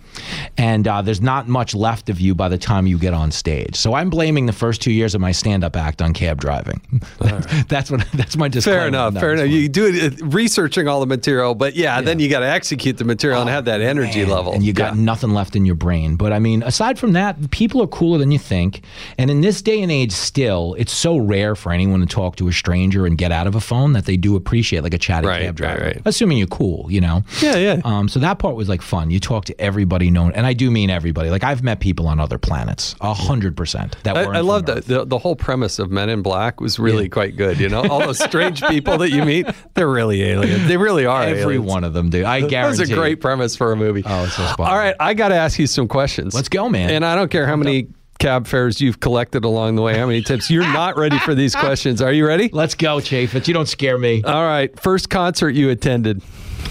[0.57, 3.77] and uh, there's not much left of you by the time you get on stage.
[3.77, 6.81] So I'm blaming the first two years of my stand-up act on cab driving.
[7.69, 8.79] that's what that's my disclaimer.
[8.79, 9.15] Fair enough.
[9.15, 9.45] Fair enough.
[9.45, 9.51] fine.
[9.53, 12.97] You do it uh, researching all the material, but yeah, then you got to execute
[12.99, 14.53] the material and have that energy Man, level.
[14.55, 15.03] And you got Yeah.
[15.03, 16.17] nothing left in your brain.
[16.17, 18.83] But I mean, aside from that, people are cooler than you think.
[19.19, 22.49] And in this day and age, still, it's so rare for anyone to talk to
[22.49, 25.27] a stranger and get out of a phone that they do appreciate like a chatty
[25.27, 25.85] Right, cab driver.
[25.85, 26.03] right.
[26.05, 27.23] Assuming you're cool, you know?
[27.41, 27.81] Yeah, yeah.
[27.85, 29.11] Um, so that part was like fun.
[29.11, 31.31] You talk to everybody known, and I do mean everybody.
[31.31, 33.97] Like I've met people on other planets, a hundred percent.
[34.05, 37.09] That I, I love that the, the whole premise of Men in Black was really
[37.09, 37.59] quite good.
[37.61, 40.67] You know, all those strange people that you meet, they're really aliens.
[40.69, 41.23] They really are.
[41.23, 41.67] Every aliens.
[41.67, 42.25] one of them, dude.
[42.25, 42.57] I guarantee.
[42.57, 44.03] That was a great premise for a movie.
[44.05, 46.35] Oh, it's so spot All right, I got to ask you some questions.
[46.35, 46.91] Let's go, man.
[46.91, 47.89] And I don't care how many
[48.19, 50.51] cab fares you've collected along the way, how many tips.
[50.51, 52.01] You're not ready for these questions.
[52.03, 52.51] Are you ready?
[52.53, 53.47] Let's go, Chaffetz.
[53.49, 54.23] You don't scare me.
[54.23, 54.79] All right.
[54.81, 56.23] First concert you attended.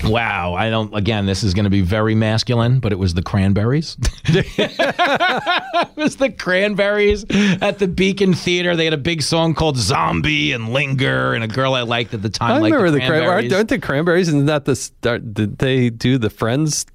[0.04, 0.94] Wow, I don't.
[0.96, 3.98] Again, this is going to be very masculine, but it was the Cranberries.
[4.26, 7.26] it was the Cranberries
[7.62, 8.76] at the Beacon Theater.
[8.76, 12.22] They had a big song called "Zombie" and "Linger," and a girl I liked at
[12.22, 12.52] the time.
[12.64, 13.54] I remember the, cranberries.
[13.54, 14.28] Aren't the cranberries?
[14.28, 15.34] Isn't that the start?
[15.34, 16.86] Did they do the Friends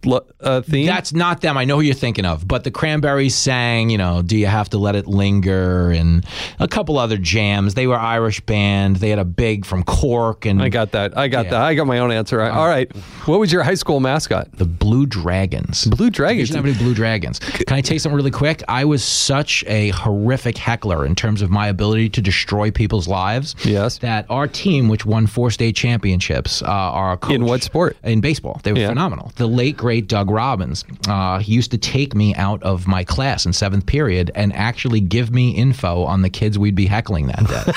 [0.40, 0.86] uh, theme?
[0.86, 1.56] That's not them.
[1.56, 2.46] I know who you're thinking of.
[2.46, 6.26] But the Cranberries sang, you know, Do You Have to Let It Linger and
[6.58, 7.74] a couple other jams.
[7.74, 8.96] They were Irish band.
[8.96, 11.16] They had a big from Cork and I got that.
[11.16, 11.50] I got Yeah.
[11.52, 11.62] that.
[11.62, 12.40] I got my own answer.
[12.42, 12.89] All right.
[13.26, 14.48] What was your high school mascot?
[14.52, 15.84] the Blue Dragons.
[15.86, 16.48] Blue Dragons.
[16.48, 17.38] You didn't have any Blue Dragons.
[17.38, 18.62] Can I tell you something really quick?
[18.68, 23.54] I was such a horrific heckler in terms of my ability to destroy people's lives.
[23.64, 23.98] Yes.
[23.98, 27.96] That our team, which won four state championships, uh, our coach, In what sport?
[28.02, 28.60] In baseball.
[28.62, 28.88] They were Yeah.
[28.88, 29.32] phenomenal.
[29.36, 33.46] The late great Doug Robbins, uh, he used to take me out of my class
[33.46, 37.46] in seventh period and actually give me info on the kids we'd be heckling that
[37.46, 37.72] day.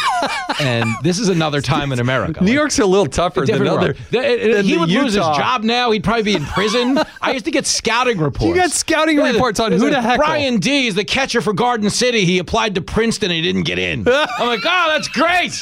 [0.59, 2.43] and this is another time in America.
[2.43, 3.79] New York's a little tougher than other.
[3.79, 3.95] world.
[4.11, 5.91] The- than he would lose his job now.
[5.91, 6.99] He'd probably be in prison.
[7.21, 8.45] I used to get scouting reports.
[8.49, 10.17] You got scouting Yeah, reports on who to heckle.
[10.25, 12.25] Brian D is the catcher for Garden City.
[12.25, 13.99] He applied to Princeton and he didn't get in.
[14.07, 15.61] I'm like, oh, that's great.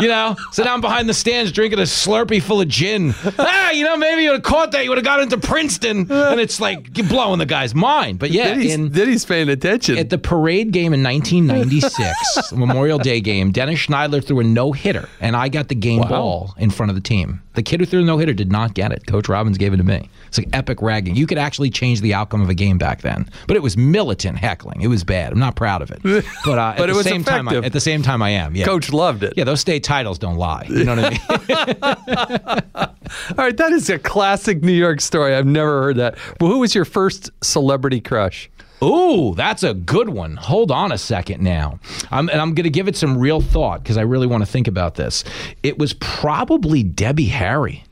[0.00, 3.14] You know, so now I'm behind the stands drinking a Slurpee full of gin.
[3.38, 4.84] Ah, you know, maybe you would have caught that.
[4.84, 6.10] You would have got into Princeton.
[6.10, 8.18] And it's like blowing the guy's mind.
[8.18, 9.96] But yeah, Did he, in, did he's paying attention?
[9.98, 15.08] at the parade game in 1996, Memorial Day game, Dennis Schneidler threw a no hitter,
[15.20, 17.42] and I got the game ball in front of the team.
[17.54, 19.06] The kid who threw the no hitter did not get it.
[19.06, 20.08] Coach Robbins gave it to me.
[20.28, 21.16] It's like epic ragging.
[21.16, 24.38] You could actually change the outcome of a game back then, but it was militant
[24.38, 24.80] heckling.
[24.82, 25.32] It was bad.
[25.32, 26.00] I'm not proud of it,
[26.44, 28.54] but uh, But at the same time, I, at the same time, I am.
[28.54, 29.34] Yeah, Coach loved it.
[29.36, 30.66] Yeah, those state titles don't lie.
[30.68, 32.90] You know what I mean?
[33.30, 35.34] All right, that is a classic New York story.
[35.34, 36.16] I've never heard that.
[36.40, 38.48] Well, who was your first celebrity crush?
[38.82, 40.36] Ooh, that's a good one.
[40.36, 41.78] Hold on a second now.
[42.10, 44.46] I'm, and I'm going to give it some real thought because I really want to
[44.50, 45.22] think about this.
[45.62, 47.84] It was probably Debbie Harry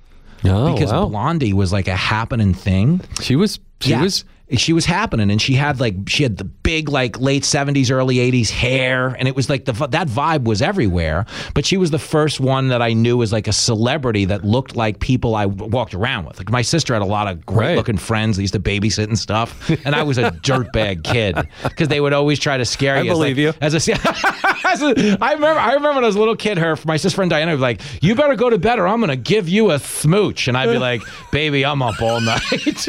[0.44, 1.06] Oh, because wow.
[1.06, 3.00] Blondie was like a happening thing.
[3.20, 3.58] She was.
[3.80, 4.02] She Yeah.
[4.02, 4.24] was.
[4.52, 8.16] She was happening and she had like she had the big like late 70s early
[8.16, 11.98] 80s hair and it was like the that vibe was everywhere but she was the
[11.98, 15.92] first one that i knew was like a celebrity that looked like people i walked
[15.94, 17.76] around with like my sister had a lot of great Right.
[17.76, 21.88] looking friends they used to babysit and stuff and i was a dirtbag kid because
[21.88, 23.60] they would always try to scare I you as, believe like- you.
[23.60, 23.92] as a,
[24.68, 27.16] as a I remember I remember when I was a little kid her my sister
[27.16, 29.70] friend Diana would be like you better go to bed or I'm gonna give you
[29.70, 31.02] a smooch and I'd be like
[31.32, 32.88] baby I'm up all night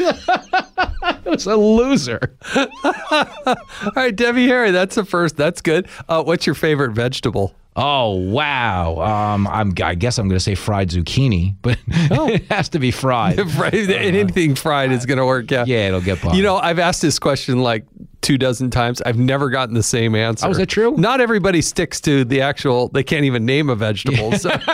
[1.02, 2.36] I was a loser
[2.84, 5.36] All right, Debbie Harry, that's the first.
[5.36, 5.88] That's good.
[6.08, 7.54] Uh, what's your favorite vegetable?
[7.76, 9.00] Oh wow!
[9.00, 12.90] Um, I'm, I guess I'm going to say fried zucchini, but it has to be
[12.90, 13.38] fried.
[13.56, 15.50] Right, anything fried is going to work.
[15.50, 16.34] Yeah, Yeah, it'll get by.
[16.34, 17.84] You know, I've asked this question like
[18.20, 19.00] two dozen times.
[19.02, 20.46] I've never gotten the same answer.
[20.46, 20.94] Oh, is that true?
[20.96, 22.88] Not everybody sticks to the actual.
[22.88, 24.32] They can't even name a vegetable.
[24.32, 24.50] So.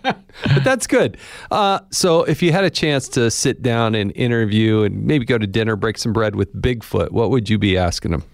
[0.00, 1.16] but that's good.
[1.50, 5.38] Uh, so, if you had a chance to sit down and interview and maybe go
[5.38, 8.24] to dinner, break some bread with Bigfoot, what would you be asking him?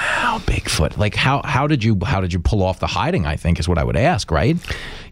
[0.00, 0.96] Wow, Bigfoot!
[0.96, 3.26] Like how how did you how did you pull off the hiding?
[3.26, 4.56] I think is what I would ask, right?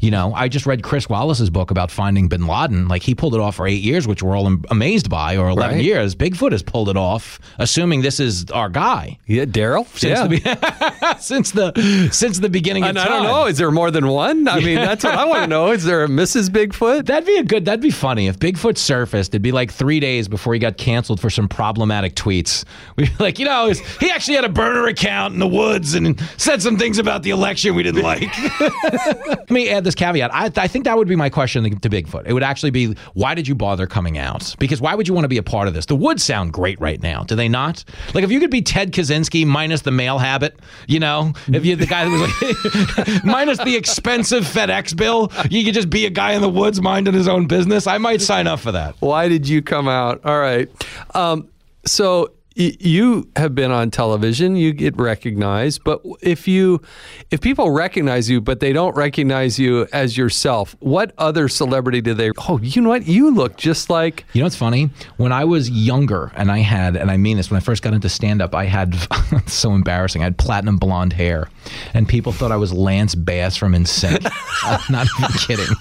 [0.00, 2.88] You know, I just read Chris Wallace's book about finding Bin Laden.
[2.88, 5.76] Like he pulled it off for eight years, which we're all amazed by, or eleven
[5.76, 5.84] Right.
[5.84, 6.14] years.
[6.14, 9.86] Bigfoot has pulled it off, assuming this is our guy Yeah, Daryl.
[9.98, 10.26] since Yeah.
[10.26, 13.06] the since the since the beginning of and time.
[13.08, 13.46] I don't know.
[13.46, 14.46] Is there more than one?
[14.48, 15.72] I mean, that's what I want to know.
[15.72, 16.48] Is there a Mrs.
[16.48, 17.06] Bigfoot?
[17.06, 17.64] That'd be a good.
[17.66, 19.30] That'd be funny if Bigfoot surfaced.
[19.32, 22.64] It'd be like three days before he got canceled for some problematic tweets.
[22.96, 26.20] We'd be like, you know, he actually had a burner account in the woods and
[26.36, 28.28] said some things about the election we didn't like.
[28.60, 30.32] Let me add this caveat.
[30.34, 32.24] I, I think that would be my question to Bigfoot.
[32.26, 34.54] It would actually be, why did you bother coming out?
[34.58, 35.86] Because why would you want to be a part of this?
[35.86, 37.84] The woods sound great right now, do they not?
[38.14, 41.76] Like if you could be Ted Kaczynski minus the mail habit, you know, if you're
[41.76, 46.10] the guy that was like minus the expensive FedEx bill, you could just be a
[46.10, 47.86] guy in the woods minding his own business.
[47.86, 48.94] I might sign up for that.
[49.00, 50.24] Why did you come out?
[50.24, 50.68] All right.
[51.14, 51.48] Um,
[51.84, 54.56] so y- you have been on television.
[54.56, 56.82] You get recognized, but if you,
[57.30, 62.14] if people recognize you, but they don't recognize you as yourself, what other celebrity do
[62.14, 62.32] they?
[62.48, 63.06] Oh, you know what?
[63.06, 64.24] You look just like.
[64.32, 64.90] You know what's funny?
[65.18, 67.94] When I was younger, and I had, and I mean this, when I first got
[67.94, 68.96] into stand up, I had
[69.46, 70.22] so embarrassing.
[70.22, 71.48] I had platinum blonde hair,
[71.94, 74.28] and people thought I was Lance Bass from NSYNC.
[74.64, 75.76] I'm not even kidding.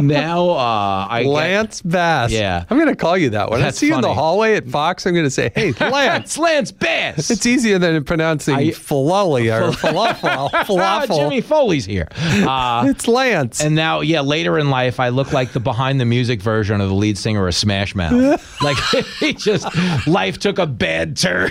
[0.00, 2.30] now uh, I get- Lance Bass.
[2.32, 2.64] Yeah.
[2.70, 3.50] I'm going to call you that.
[3.50, 5.72] When That's I see you in the hallway at Fox, I'm going to say, "Hey,
[5.80, 7.30] Lance." Lance Bass.
[7.30, 10.50] it's easier than pronouncing I- falafel or falafel.
[10.50, 11.16] Falafel.
[11.16, 12.08] Jimmy Failla's here.
[12.16, 13.60] Uh, It's Lance.
[13.60, 16.88] and now, yeah, later in life, I look like the behind the music version of
[16.88, 18.60] the lead singer of Smash Mouth.
[18.62, 18.76] like
[19.20, 19.66] he just
[20.06, 21.50] life took a bad turn.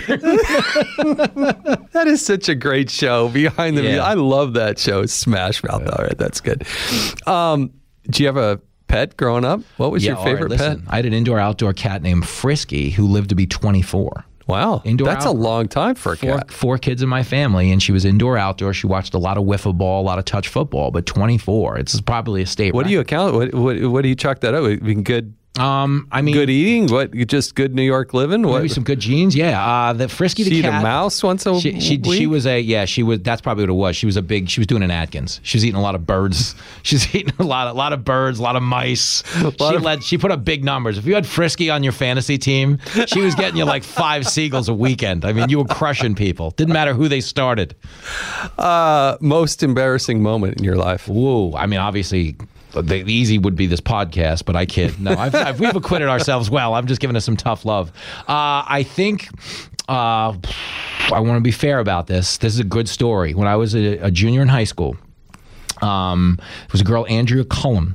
[1.92, 3.28] That is such a great show.
[3.28, 4.04] Behind the, Yeah.
[4.04, 5.06] I love that show.
[5.06, 5.82] Smash Mouth.
[5.88, 6.66] All right, that's good.
[7.26, 7.72] Um,
[8.08, 9.60] do you have a pet growing up?
[9.76, 10.92] What was your all right, favorite listen, pet?
[10.92, 14.24] I had an indoor outdoor cat named Frisky who lived to be 24.
[14.48, 16.50] Wow, Indoor that's a long time for a Four, cat.
[16.50, 18.74] four kids in my family, and she was indoor outdoor.
[18.74, 21.78] She watched a lot of wiffle ball, a lot of touch football, but 24.
[21.78, 23.34] It's probably a state What do you account?
[23.34, 24.64] What, what what do you chalk that up?
[24.64, 26.86] I mean, good Um, I mean, good eating.
[26.90, 28.42] What just good New York living?
[28.46, 29.36] What maybe some good genes.
[29.36, 30.80] Yeah, uh, the Frisky the she eat cat.
[30.80, 32.18] a mouse once a She, she, week?
[32.18, 34.48] she was a yeah she was that's probably what it was she was a big
[34.48, 37.42] she was doing an Atkins she was eating a lot of birds she's eating a
[37.44, 40.42] lot a lot of birds a lot of mice she of- led she put up
[40.42, 43.82] big numbers if you had Frisky on your fantasy team she was getting you like
[43.84, 47.74] five seagulls a weekend I mean you were crushing people didn't matter who they started
[48.58, 51.08] uh, most embarrassing moment in your life.
[51.08, 52.36] whoa I mean obviously
[52.72, 54.98] the easy would be this podcast, but I can't.
[54.98, 56.74] No, I've, I've, we've acquitted ourselves well.
[56.74, 57.90] I'm just giving us some tough love.
[58.20, 59.28] Uh, I think
[59.88, 60.34] uh,
[61.12, 62.38] I want to be fair about this.
[62.38, 63.34] This is a good story.
[63.34, 64.96] When I was a, a junior in high school,
[65.82, 67.94] um, there was a girl, Andrea Cullen,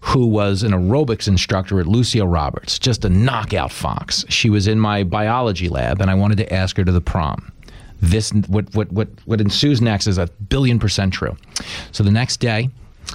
[0.00, 4.24] who was an aerobics instructor at Lucille Roberts, just a knockout fox.
[4.28, 7.52] She was in my biology lab, and I wanted to ask her to the prom.
[8.00, 11.36] This what what what what ensues next is a billion percent true.
[11.90, 12.70] So the next day,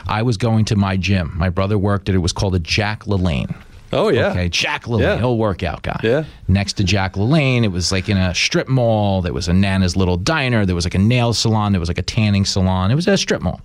[0.07, 1.33] I was going to my gym.
[1.35, 3.55] My brother worked at it was called a Jack LaLanne.
[3.95, 4.31] Oh yeah.
[4.31, 5.23] Okay, Jack LaLanne, Yeah.
[5.23, 5.99] old workout guy.
[6.03, 6.23] Yeah.
[6.47, 9.21] Next to Jack LaLanne, it was like in a strip mall.
[9.21, 10.65] There was a Nana's Little Diner.
[10.65, 11.73] There was like a nail salon.
[11.73, 12.89] There was like a tanning salon.
[12.89, 13.61] It was a strip mall.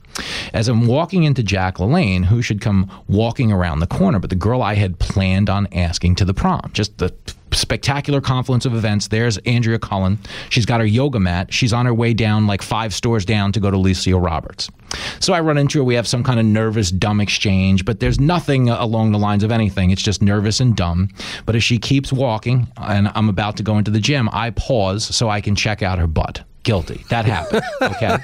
[0.52, 4.18] As I'm walking into Jack LaLanne, who should come walking around the corner?
[4.18, 6.70] But the girl I had planned on asking to the prom.
[6.74, 7.10] Just the
[7.52, 9.08] spectacular confluence of events.
[9.08, 10.18] There's Andrea Cullen.
[10.50, 11.52] She's got her yoga mat.
[11.52, 14.70] She's on her way down like five stores down to go to Lucille Roberts.
[15.20, 15.84] So I run into her.
[15.84, 19.42] We have some kind of nervous, dumb exchange, but there's nothing uh, along the lines
[19.42, 19.90] of anything.
[19.90, 21.08] It's just nervous and dumb.
[21.46, 25.04] But as she keeps walking and I'm about to go into the gym, I pause
[25.04, 26.42] so I can check out her butt.
[26.62, 27.04] Guilty.
[27.10, 27.62] That happened.
[27.82, 28.18] Okay.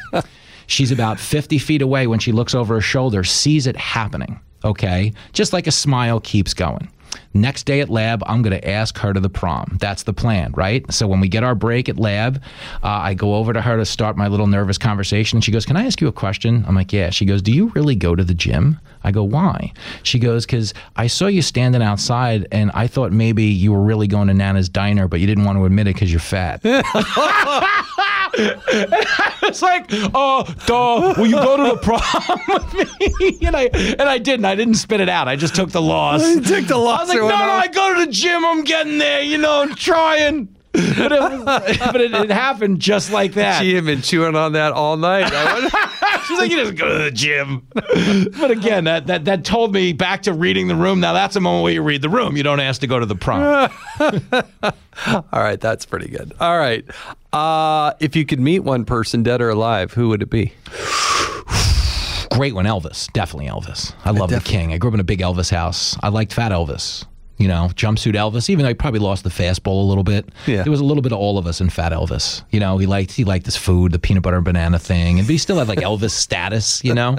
[0.67, 4.41] She's about 50 feet away when she looks over her shoulder, sees it happening.
[4.65, 5.13] Okay.
[5.33, 6.89] Just like a smile keeps going.
[7.33, 9.77] Next day at lab, I'm going to ask her to the prom.
[9.81, 10.91] That's the plan, right?
[10.93, 12.43] So when we get our break at lab,
[12.83, 15.41] uh, I go over to her to start my little nervous conversation.
[15.41, 16.65] She goes, Can I ask you a question?
[16.67, 17.11] I'm like, Yeah.
[17.11, 18.79] She goes, Do you really go to the gym?
[19.03, 19.73] I go, Why?
[20.03, 24.07] She goes, Because I saw you standing outside and I thought maybe you were really
[24.07, 26.63] going to Nana's diner, but you didn't want to admit it because you're fat.
[29.43, 33.39] it's like, oh, duh, will you go to the prom with me?
[33.47, 34.45] and I and I didn't.
[34.45, 35.29] I didn't spit it out.
[35.29, 36.23] I just took the loss.
[36.23, 37.53] You took the loss I was like, no, no.
[37.53, 38.45] I go to the gym.
[38.45, 39.23] I'm getting there.
[39.23, 40.55] You know, I'm trying.
[40.75, 41.45] But it, was,
[41.79, 43.63] but it, it happened just like that.
[43.63, 45.29] She had been chewing on that all night.
[46.27, 47.67] She's like, you just go to the gym.
[47.75, 50.99] but again, that, that that told me back to reading the room.
[50.99, 52.37] Now that's a moment where you read the room.
[52.37, 53.71] You don't ask to go to the prom.
[54.01, 56.33] all right, that's pretty good.
[56.41, 56.85] All right.
[57.33, 60.53] Uh, if you could meet one person, dead or alive, who would it be?
[62.33, 63.13] Great one, Elvis.
[63.13, 63.95] Definitely Elvis.
[64.05, 64.73] I love the King.
[64.73, 65.97] I grew up in a big Elvis house.
[66.03, 67.05] I liked Fat Elvis.
[67.37, 68.49] You know, jumpsuit Elvis.
[68.49, 70.29] Even though he probably lost the fastball a little bit.
[70.47, 70.63] Yeah.
[70.63, 72.43] There was a little bit of all of us in Fat Elvis.
[72.51, 75.27] You know, he liked he liked his food, the peanut butter and banana thing, and
[75.27, 76.83] but he still had like Elvis status.
[76.85, 77.17] You know,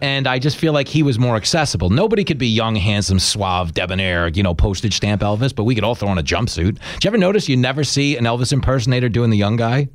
[0.00, 1.90] and I just feel like he was more accessible.
[1.90, 4.28] Nobody could be young, handsome, suave, debonair.
[4.28, 6.78] You know, postage stamp Elvis, but we could all throw on a jumpsuit.
[6.94, 9.88] Did you ever notice you never see an Elvis impersonator doing the young guy?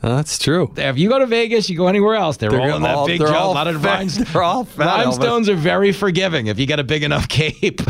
[0.00, 0.72] Uh, that's true.
[0.76, 3.06] If you go to Vegas, you go anywhere else, they're, They're all in that all-
[3.06, 3.34] big jump.
[3.34, 4.32] A lot of rhinestones.
[4.32, 5.04] they're all fat Elvis.
[5.04, 7.80] Rhinestones are very forgiving if you get a big enough cape.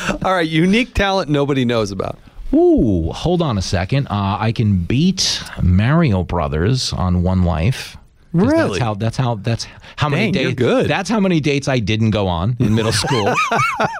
[0.24, 2.18] All right, unique talent nobody knows about.
[2.54, 4.08] Ooh, hold on a second.
[4.08, 7.96] Uh, I can beat Mario Brothers on One Life.
[8.32, 8.78] Really?
[8.78, 8.94] That's how.
[8.94, 9.34] That's how.
[9.36, 9.66] That's
[9.96, 10.58] how many Dang, you're dates.
[10.58, 10.88] good.
[10.88, 13.34] That's how many dates I didn't go on in middle school.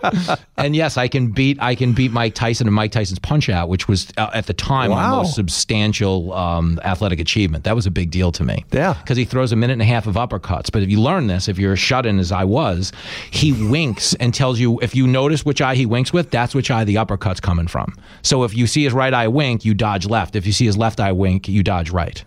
[0.56, 1.60] and yes, I can beat.
[1.60, 4.54] I can beat Mike Tyson and Mike Tyson's Punch Out, which was uh, at the
[4.54, 7.64] time my most substantial um, athletic achievement.
[7.64, 8.64] That was a big deal to me.
[8.72, 8.94] Yeah.
[8.94, 10.70] because he throws a minute and a half of uppercuts.
[10.72, 12.92] But if you learn this, if you're a shut in as I was,
[13.30, 16.70] he winks and tells you if you notice which eye he winks with, that's which
[16.70, 17.94] eye the uppercut's coming from.
[18.22, 20.36] So if you see his right eye wink, you dodge left.
[20.36, 22.24] If you see his left eye wink, you dodge right.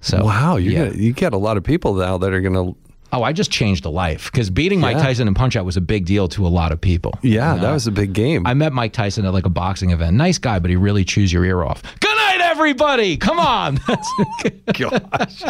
[0.00, 0.90] So Wow, you yeah.
[0.92, 2.72] you got a lot of people now that are gonna.
[3.12, 5.02] Oh, I just changed a life because beating Mike Yeah.
[5.02, 7.12] Tyson and Punch Out was a big deal to a lot of people.
[7.22, 8.46] Yeah, You know, that was a big game.
[8.46, 10.16] I met Mike Tyson at like a boxing event.
[10.16, 11.82] Nice guy, but he really chews your ear off.
[11.98, 12.16] Good
[12.50, 13.16] everybody.
[13.16, 13.78] Come on.
[14.76, 15.42] Gosh.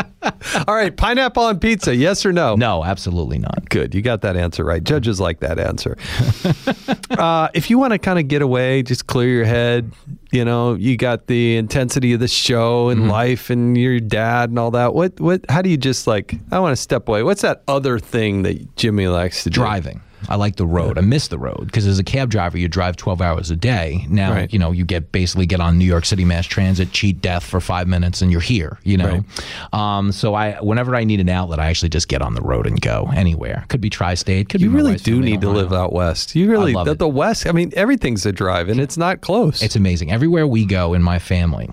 [0.66, 2.54] All right, pineapple on pizza, yes or no?
[2.56, 3.68] no, absolutely not.
[3.70, 4.82] Good, you got that answer right.
[4.84, 5.96] Judges like that answer.
[7.18, 9.92] uh, if you want to kind of get away, just clear your head.
[10.32, 13.10] You know, you got the intensity of the show and Mm-hmm.
[13.10, 14.92] life, and your dad and all that.
[14.94, 15.18] What?
[15.20, 15.44] What?
[15.48, 16.34] How do you just like?
[16.52, 17.22] I want to step away.
[17.22, 19.54] What's that other thing that Jimmy likes to do?
[19.54, 20.02] driving.
[20.28, 20.98] I like the road.
[20.98, 24.06] I miss the road because as a cab driver, you drive 12 hours a day.
[24.08, 24.52] Now, Right.
[24.52, 27.60] you know, you get basically get on New York City mass transit, cheat death for
[27.60, 28.78] five minutes, and you're here.
[28.84, 29.24] You know,
[29.72, 32.66] um, so I whenever I need an outlet, I actually just get on the road
[32.66, 33.64] and go anywhere.
[33.68, 34.48] Could be tri-state.
[34.48, 35.62] Could You be really do need to Ohio.
[35.62, 36.34] live out west.
[36.36, 36.98] You really love the, it.
[36.98, 37.46] the west.
[37.46, 39.62] I mean, everything's a drive, and it's not close.
[39.62, 40.10] It's amazing.
[40.12, 41.70] Everywhere we go in my family,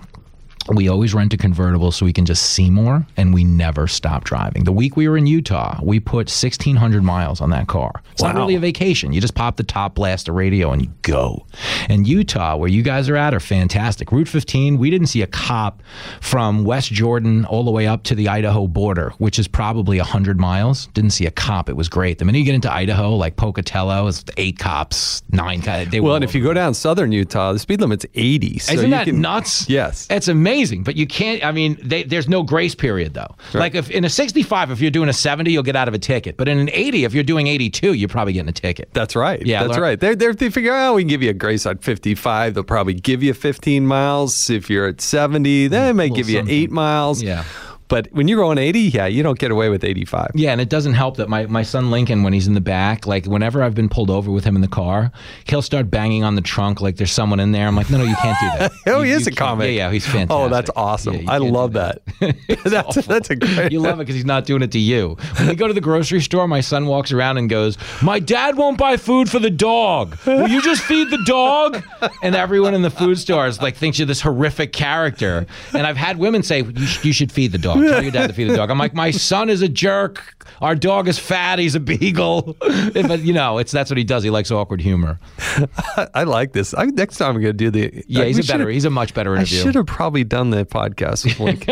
[0.73, 4.23] we always rent a convertible so we can just see more, and we never stop
[4.23, 4.63] driving.
[4.65, 7.91] The week we were in Utah, we put 1,600 miles on that car.
[8.11, 9.13] It's not really a vacation.
[9.13, 11.45] You just pop the top, blast the radio, and you go.
[11.89, 14.11] And Utah, where you guys are at, are fantastic.
[14.11, 15.81] Route 15, we didn't see a cop
[16.21, 20.39] from West Jordan all the way up to the Idaho border, which is probably 100
[20.39, 20.87] miles.
[20.87, 21.69] Didn't see a cop.
[21.69, 22.17] It was great.
[22.17, 25.91] The minute you get into Idaho, like Pocatello, it's eight cops, nine cops.
[25.91, 28.59] They well, and if you go down southern Utah, the speed limit's 80.
[28.59, 29.69] So isn't you that can- nuts?
[29.69, 30.07] Yes.
[30.09, 31.43] It's amazing, but you can't.
[31.43, 33.35] I mean, they, there's no grace period though.
[33.53, 35.99] Like if in a 65, if you're doing a 70, you'll get out of a
[35.99, 36.37] ticket.
[36.37, 38.89] But in an 80, if you're doing 82, you're probably getting a ticket.
[38.93, 39.45] That's right.
[39.45, 39.99] Yeah, that's learn- right.
[39.99, 42.53] They're, they're, they figure, oh, we can give you a grace on 55.
[42.53, 44.49] They'll probably give you 15 miles.
[44.49, 46.53] If you're at 70, they mm, may give you something.
[46.53, 47.21] eight miles.
[47.21, 47.43] Yeah.
[47.89, 50.31] But when you're going 80, yeah, you don't get away with 85.
[50.35, 53.07] Yeah, and it doesn't help that my, my son Lincoln, when he's in the back,
[53.07, 55.11] like whenever I've been pulled over with him in the car,
[55.45, 57.65] he'll start banging on the trunk like there's someone in there.
[57.67, 58.71] I'm like, no, no, you can't do that.
[58.87, 59.67] Oh, You- he is you a comic.
[59.67, 60.31] Yeah, yeah, he's fantastic.
[60.31, 61.15] Oh, that's awesome.
[61.15, 62.01] Yeah, I love that.
[62.65, 63.71] that's, that's a great.
[63.71, 65.17] You love it because he's not doing it to you.
[65.37, 68.57] When we go to the grocery store, my son walks around and goes, "My dad
[68.57, 70.17] won't buy food for the dog.
[70.25, 71.83] Will you just feed the dog?"
[72.23, 75.45] And everyone in the food store is like thinks you're this horrific character.
[75.73, 77.76] And I've had women say, "You, sh- you should feed the dog.
[77.81, 80.33] Tell your dad to feed the dog." I'm like, "My son is a jerk.
[80.61, 81.59] Our dog is fat.
[81.59, 82.55] He's a beagle."
[82.93, 84.23] but you know, it's that's what he does.
[84.23, 85.19] He likes awkward humor.
[86.13, 86.73] I like this.
[86.73, 88.03] I, next time I'm going to do the.
[88.07, 88.69] Yeah, he's a better.
[88.69, 89.61] He's a much better I interview.
[89.61, 91.67] should have probably done the podcast with Link.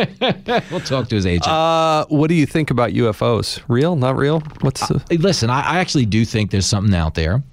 [0.71, 1.47] We'll talk to his agent.
[1.47, 3.61] uh, what do you think about UFOs?
[3.67, 3.95] Real?
[3.95, 4.41] Not real?
[4.61, 5.01] What's the.
[5.09, 7.43] Hey, Listen, I, I actually do think there's something out there.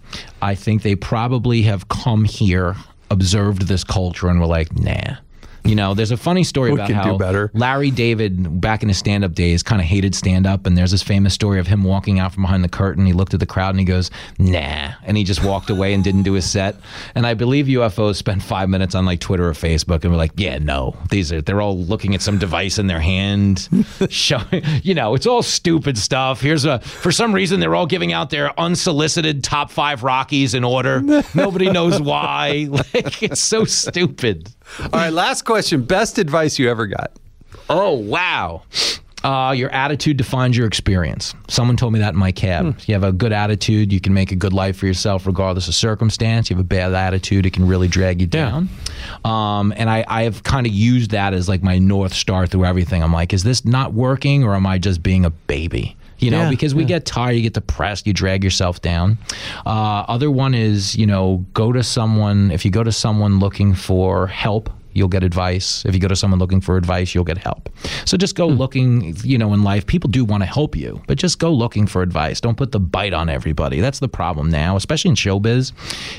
[0.40, 2.76] I think they probably have come here,
[3.10, 5.16] observed this culture, and were like, nah.
[5.64, 7.50] You know, there's a funny story We about can do how better.
[7.54, 10.66] Larry David, back in his stand up days, kind of hated stand up.
[10.66, 13.06] And there's this famous story of him walking out from behind the curtain.
[13.06, 14.92] He looked at the crowd and he goes, nah.
[15.04, 16.76] And he just walked away and didn't do his set.
[17.14, 20.32] And I believe UFOs spent five minutes on like Twitter or Facebook and were like,
[20.36, 23.68] yeah, no, these are, they're all looking at some device in their hand,
[24.08, 26.40] showing, you know, it's all stupid stuff.
[26.40, 30.64] Here's a, for some reason, they're all giving out their unsolicited top five Rockies in
[30.64, 31.00] order.
[31.34, 32.68] Nobody knows why.
[32.82, 34.48] Like, it's so stupid.
[34.80, 35.82] All right, last question.
[35.84, 37.12] Best advice you ever got?
[37.68, 38.62] Oh, wow.
[39.22, 41.32] Uh, your attitude defines your experience.
[41.48, 42.66] Someone told me that in my cab.
[42.66, 45.68] If you have a good attitude, you can make a good life for yourself regardless
[45.68, 46.50] of circumstance.
[46.50, 48.68] You have a bad attitude, it can really drag you down.
[49.24, 52.64] Um, and I, I have kind of used that as like my North Star through
[52.64, 53.02] everything.
[53.02, 55.96] I'm like, is this not working or am I just being a baby?
[56.22, 59.18] You know, Yeah, because we get tired, you get depressed, you drag yourself down.
[59.66, 63.74] Uh, other one is, you know, go to someone, if you go to someone looking
[63.74, 65.84] for help, you'll get advice.
[65.84, 67.68] If you go to someone looking for advice, you'll get help.
[68.04, 68.56] So just go hmm.
[68.56, 71.86] looking, you know, in life, people do want to help you, but just go looking
[71.86, 72.40] for advice.
[72.40, 73.80] Don't put the bite on everybody.
[73.80, 75.72] That's the problem now, especially in showbiz,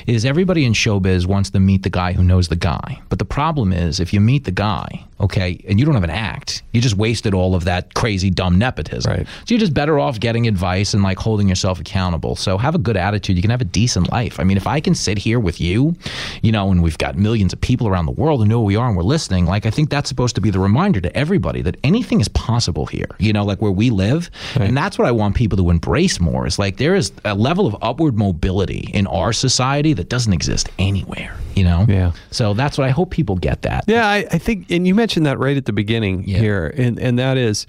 [0.06, 3.00] is everybody in showbiz wants to meet the guy who knows the guy.
[3.08, 6.10] But the problem is if you meet the guy, okay, and you don't have an
[6.10, 9.12] act, you just wasted all of that crazy dumb nepotism.
[9.12, 9.26] Right.
[9.26, 12.36] So you're just better off getting advice and like holding yourself accountable.
[12.36, 13.36] So have a good attitude.
[13.36, 14.40] You can have a decent life.
[14.40, 15.94] I mean, if I can sit here with you,
[16.42, 18.88] you know, and we've got millions of people around the world who know we are
[18.88, 21.76] and we're listening, like I think that's supposed to be the reminder to everybody that
[21.84, 24.30] anything is possible here, you know, like where we live.
[24.56, 27.66] And that's what I want people to embrace more is like there is a level
[27.66, 31.86] of upward mobility in our society that doesn't exist anywhere, you know?
[31.88, 32.12] Yeah.
[32.30, 33.84] So that's what I hope people get that.
[33.86, 36.38] Yeah, I, I think, and you mentioned that right at the beginning Yeah.
[36.38, 37.66] here, and and that is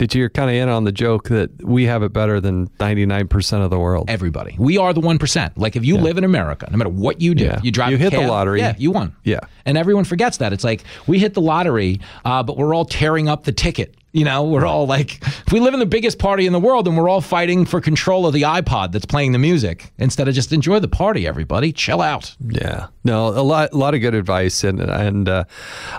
[0.00, 3.64] that you're kind of in on the joke that we have it better than 99%
[3.64, 4.10] of the world.
[4.10, 4.56] Everybody.
[4.58, 5.52] We are the 1%.
[5.56, 7.60] Like if you live in America, no matter what you do, Yeah.
[7.62, 8.58] you drive You hit the lottery.
[8.60, 9.14] Yeah, you won.
[9.24, 9.40] Yeah.
[9.64, 10.52] And everyone forgets that.
[10.52, 13.94] It's like we hit the lottery, uh, but we're all tearing up the ticket.
[14.12, 16.88] You know, we're all like, if we live in the biggest party in the world
[16.88, 20.34] and we're all fighting for control of the iPod that's playing the music instead of
[20.34, 21.72] just enjoy the party, everybody.
[21.72, 22.34] Chill out.
[22.44, 25.44] Yeah, no, a lot, a lot of good advice and and uh,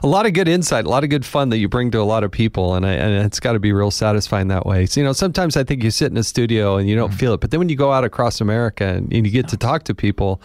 [0.04, 2.04] a lot of good insight, a lot of good fun that you bring to a
[2.04, 4.86] lot of people, and I, and it's got to be real satisfying that way.
[4.88, 7.34] So, you know, sometimes I think you sit in a studio and you don't feel
[7.34, 9.84] it, but then when you go out across America and, and you get to talk
[9.84, 10.42] to people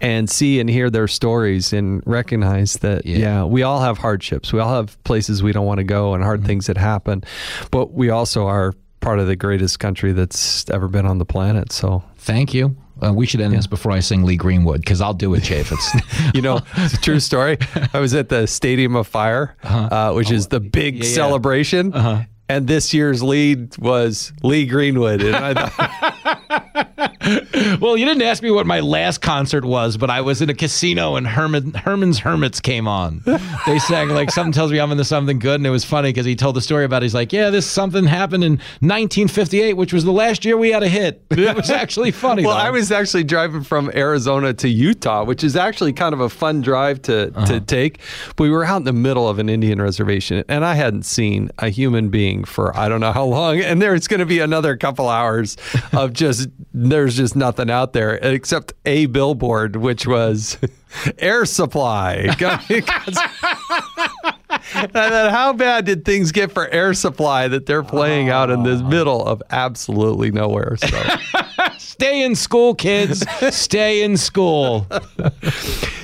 [0.00, 3.18] and see and hear their stories and recognize that Yeah.
[3.18, 6.24] yeah, we all have hardships, we all have places we don't want to go and
[6.24, 6.95] hard things that happen,
[7.70, 11.72] but we also are part of the greatest country that's ever been on the planet.
[11.72, 12.76] So Thank you.
[13.00, 15.84] Uh, we should end this before I sing Lee Greenwood because I'll do it, Chaffetz.
[16.34, 17.58] You know, it's a true story.
[17.92, 21.14] I was at the Stadium of Fire, uh which is the big yeah, yeah.
[21.14, 22.26] celebration.
[22.48, 25.20] And this year's lead was Lee Greenwood.
[25.22, 26.85] And I thought,
[27.80, 30.54] Well, you didn't ask me what my last concert was, but I was in a
[30.54, 33.22] casino and Herman Herman's Hermits came on.
[33.66, 36.26] They sang like something tells me I'm into something good, and it was funny because
[36.26, 37.02] he told the story about.
[37.02, 37.06] It.
[37.06, 40.82] He's like, yeah, this something happened in 1958, which was the last year we had
[40.82, 41.22] a hit.
[41.46, 42.44] It was actually funny.
[42.44, 42.62] well, though.
[42.62, 46.60] I was actually driving from Arizona to Utah, which is actually kind of a fun
[46.60, 47.60] drive to, to uh-huh.
[47.66, 48.00] take.
[48.34, 51.50] But we were out in the middle of an Indian reservation, and I hadn't seen
[51.58, 53.60] a human being for I don't know how long.
[53.60, 55.56] And there there's going to be another couple hours
[55.92, 56.48] of just,
[56.90, 60.58] there's just nothing out there except a billboard, which was
[61.18, 62.34] air supply.
[64.74, 68.50] And I thought, how bad did things get for air supply that they're playing out
[68.50, 68.88] in the ah.
[68.88, 70.76] middle of absolutely nowhere?
[70.76, 71.02] So.
[71.78, 73.24] Stay in school, kids.
[73.54, 74.86] Stay in school.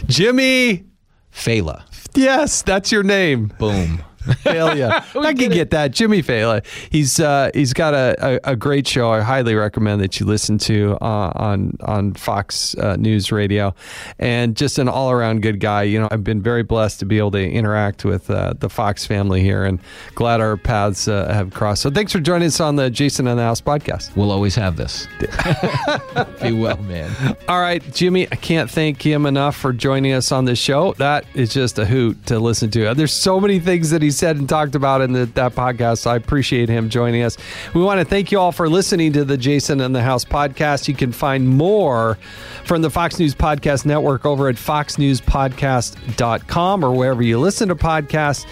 [0.07, 0.85] Jimmy,
[1.33, 1.83] Failla.
[2.15, 3.53] yes, that's your name.
[3.59, 4.03] Boom.
[4.43, 4.91] Failure.
[5.15, 5.91] I can get that.
[5.93, 6.65] Jimmy Failla.
[6.91, 8.17] He's uh, he's got a,
[8.47, 9.11] a, a great show.
[9.11, 13.75] I highly recommend that you listen to uh, on on Fox uh, News Radio,
[14.19, 15.83] and just an all around good guy.
[15.83, 19.05] You know, I've been very blessed to be able to interact with uh, the Fox
[19.05, 19.81] family here, and
[20.15, 21.83] glad our paths uh, have crossed.
[21.83, 24.15] So thanks for joining us on the Jason and the House podcast.
[24.15, 25.09] We'll always have this.
[26.43, 27.37] Be well, man.
[27.49, 30.93] All right, Jimmy, I can't thank him enough for joining us on this show.
[30.95, 32.95] That is just a hoot to listen to.
[32.95, 35.99] There's so many things that he said and talked about in the, that podcast.
[35.99, 37.37] So I appreciate him joining us.
[37.75, 40.89] We want to thank you all for listening to the Jason and the House podcast.
[40.89, 42.19] You can find more
[42.65, 48.47] from the Fox News Podcast Network over at foxnewspodcast.com or wherever you listen to podcasts.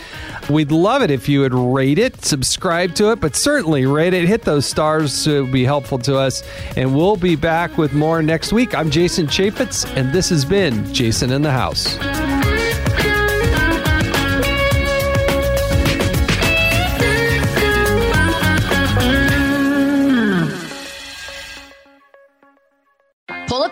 [0.48, 4.26] We'd love it if you would rate it, subscribe to it, but certainly rate it.
[4.26, 5.12] Hit those stars.
[5.12, 6.42] So It would be helpful to us.
[6.76, 8.74] And we'll be back with more next week.
[8.74, 12.39] I'm Jason Chaffetz, and this has been Jason in the House.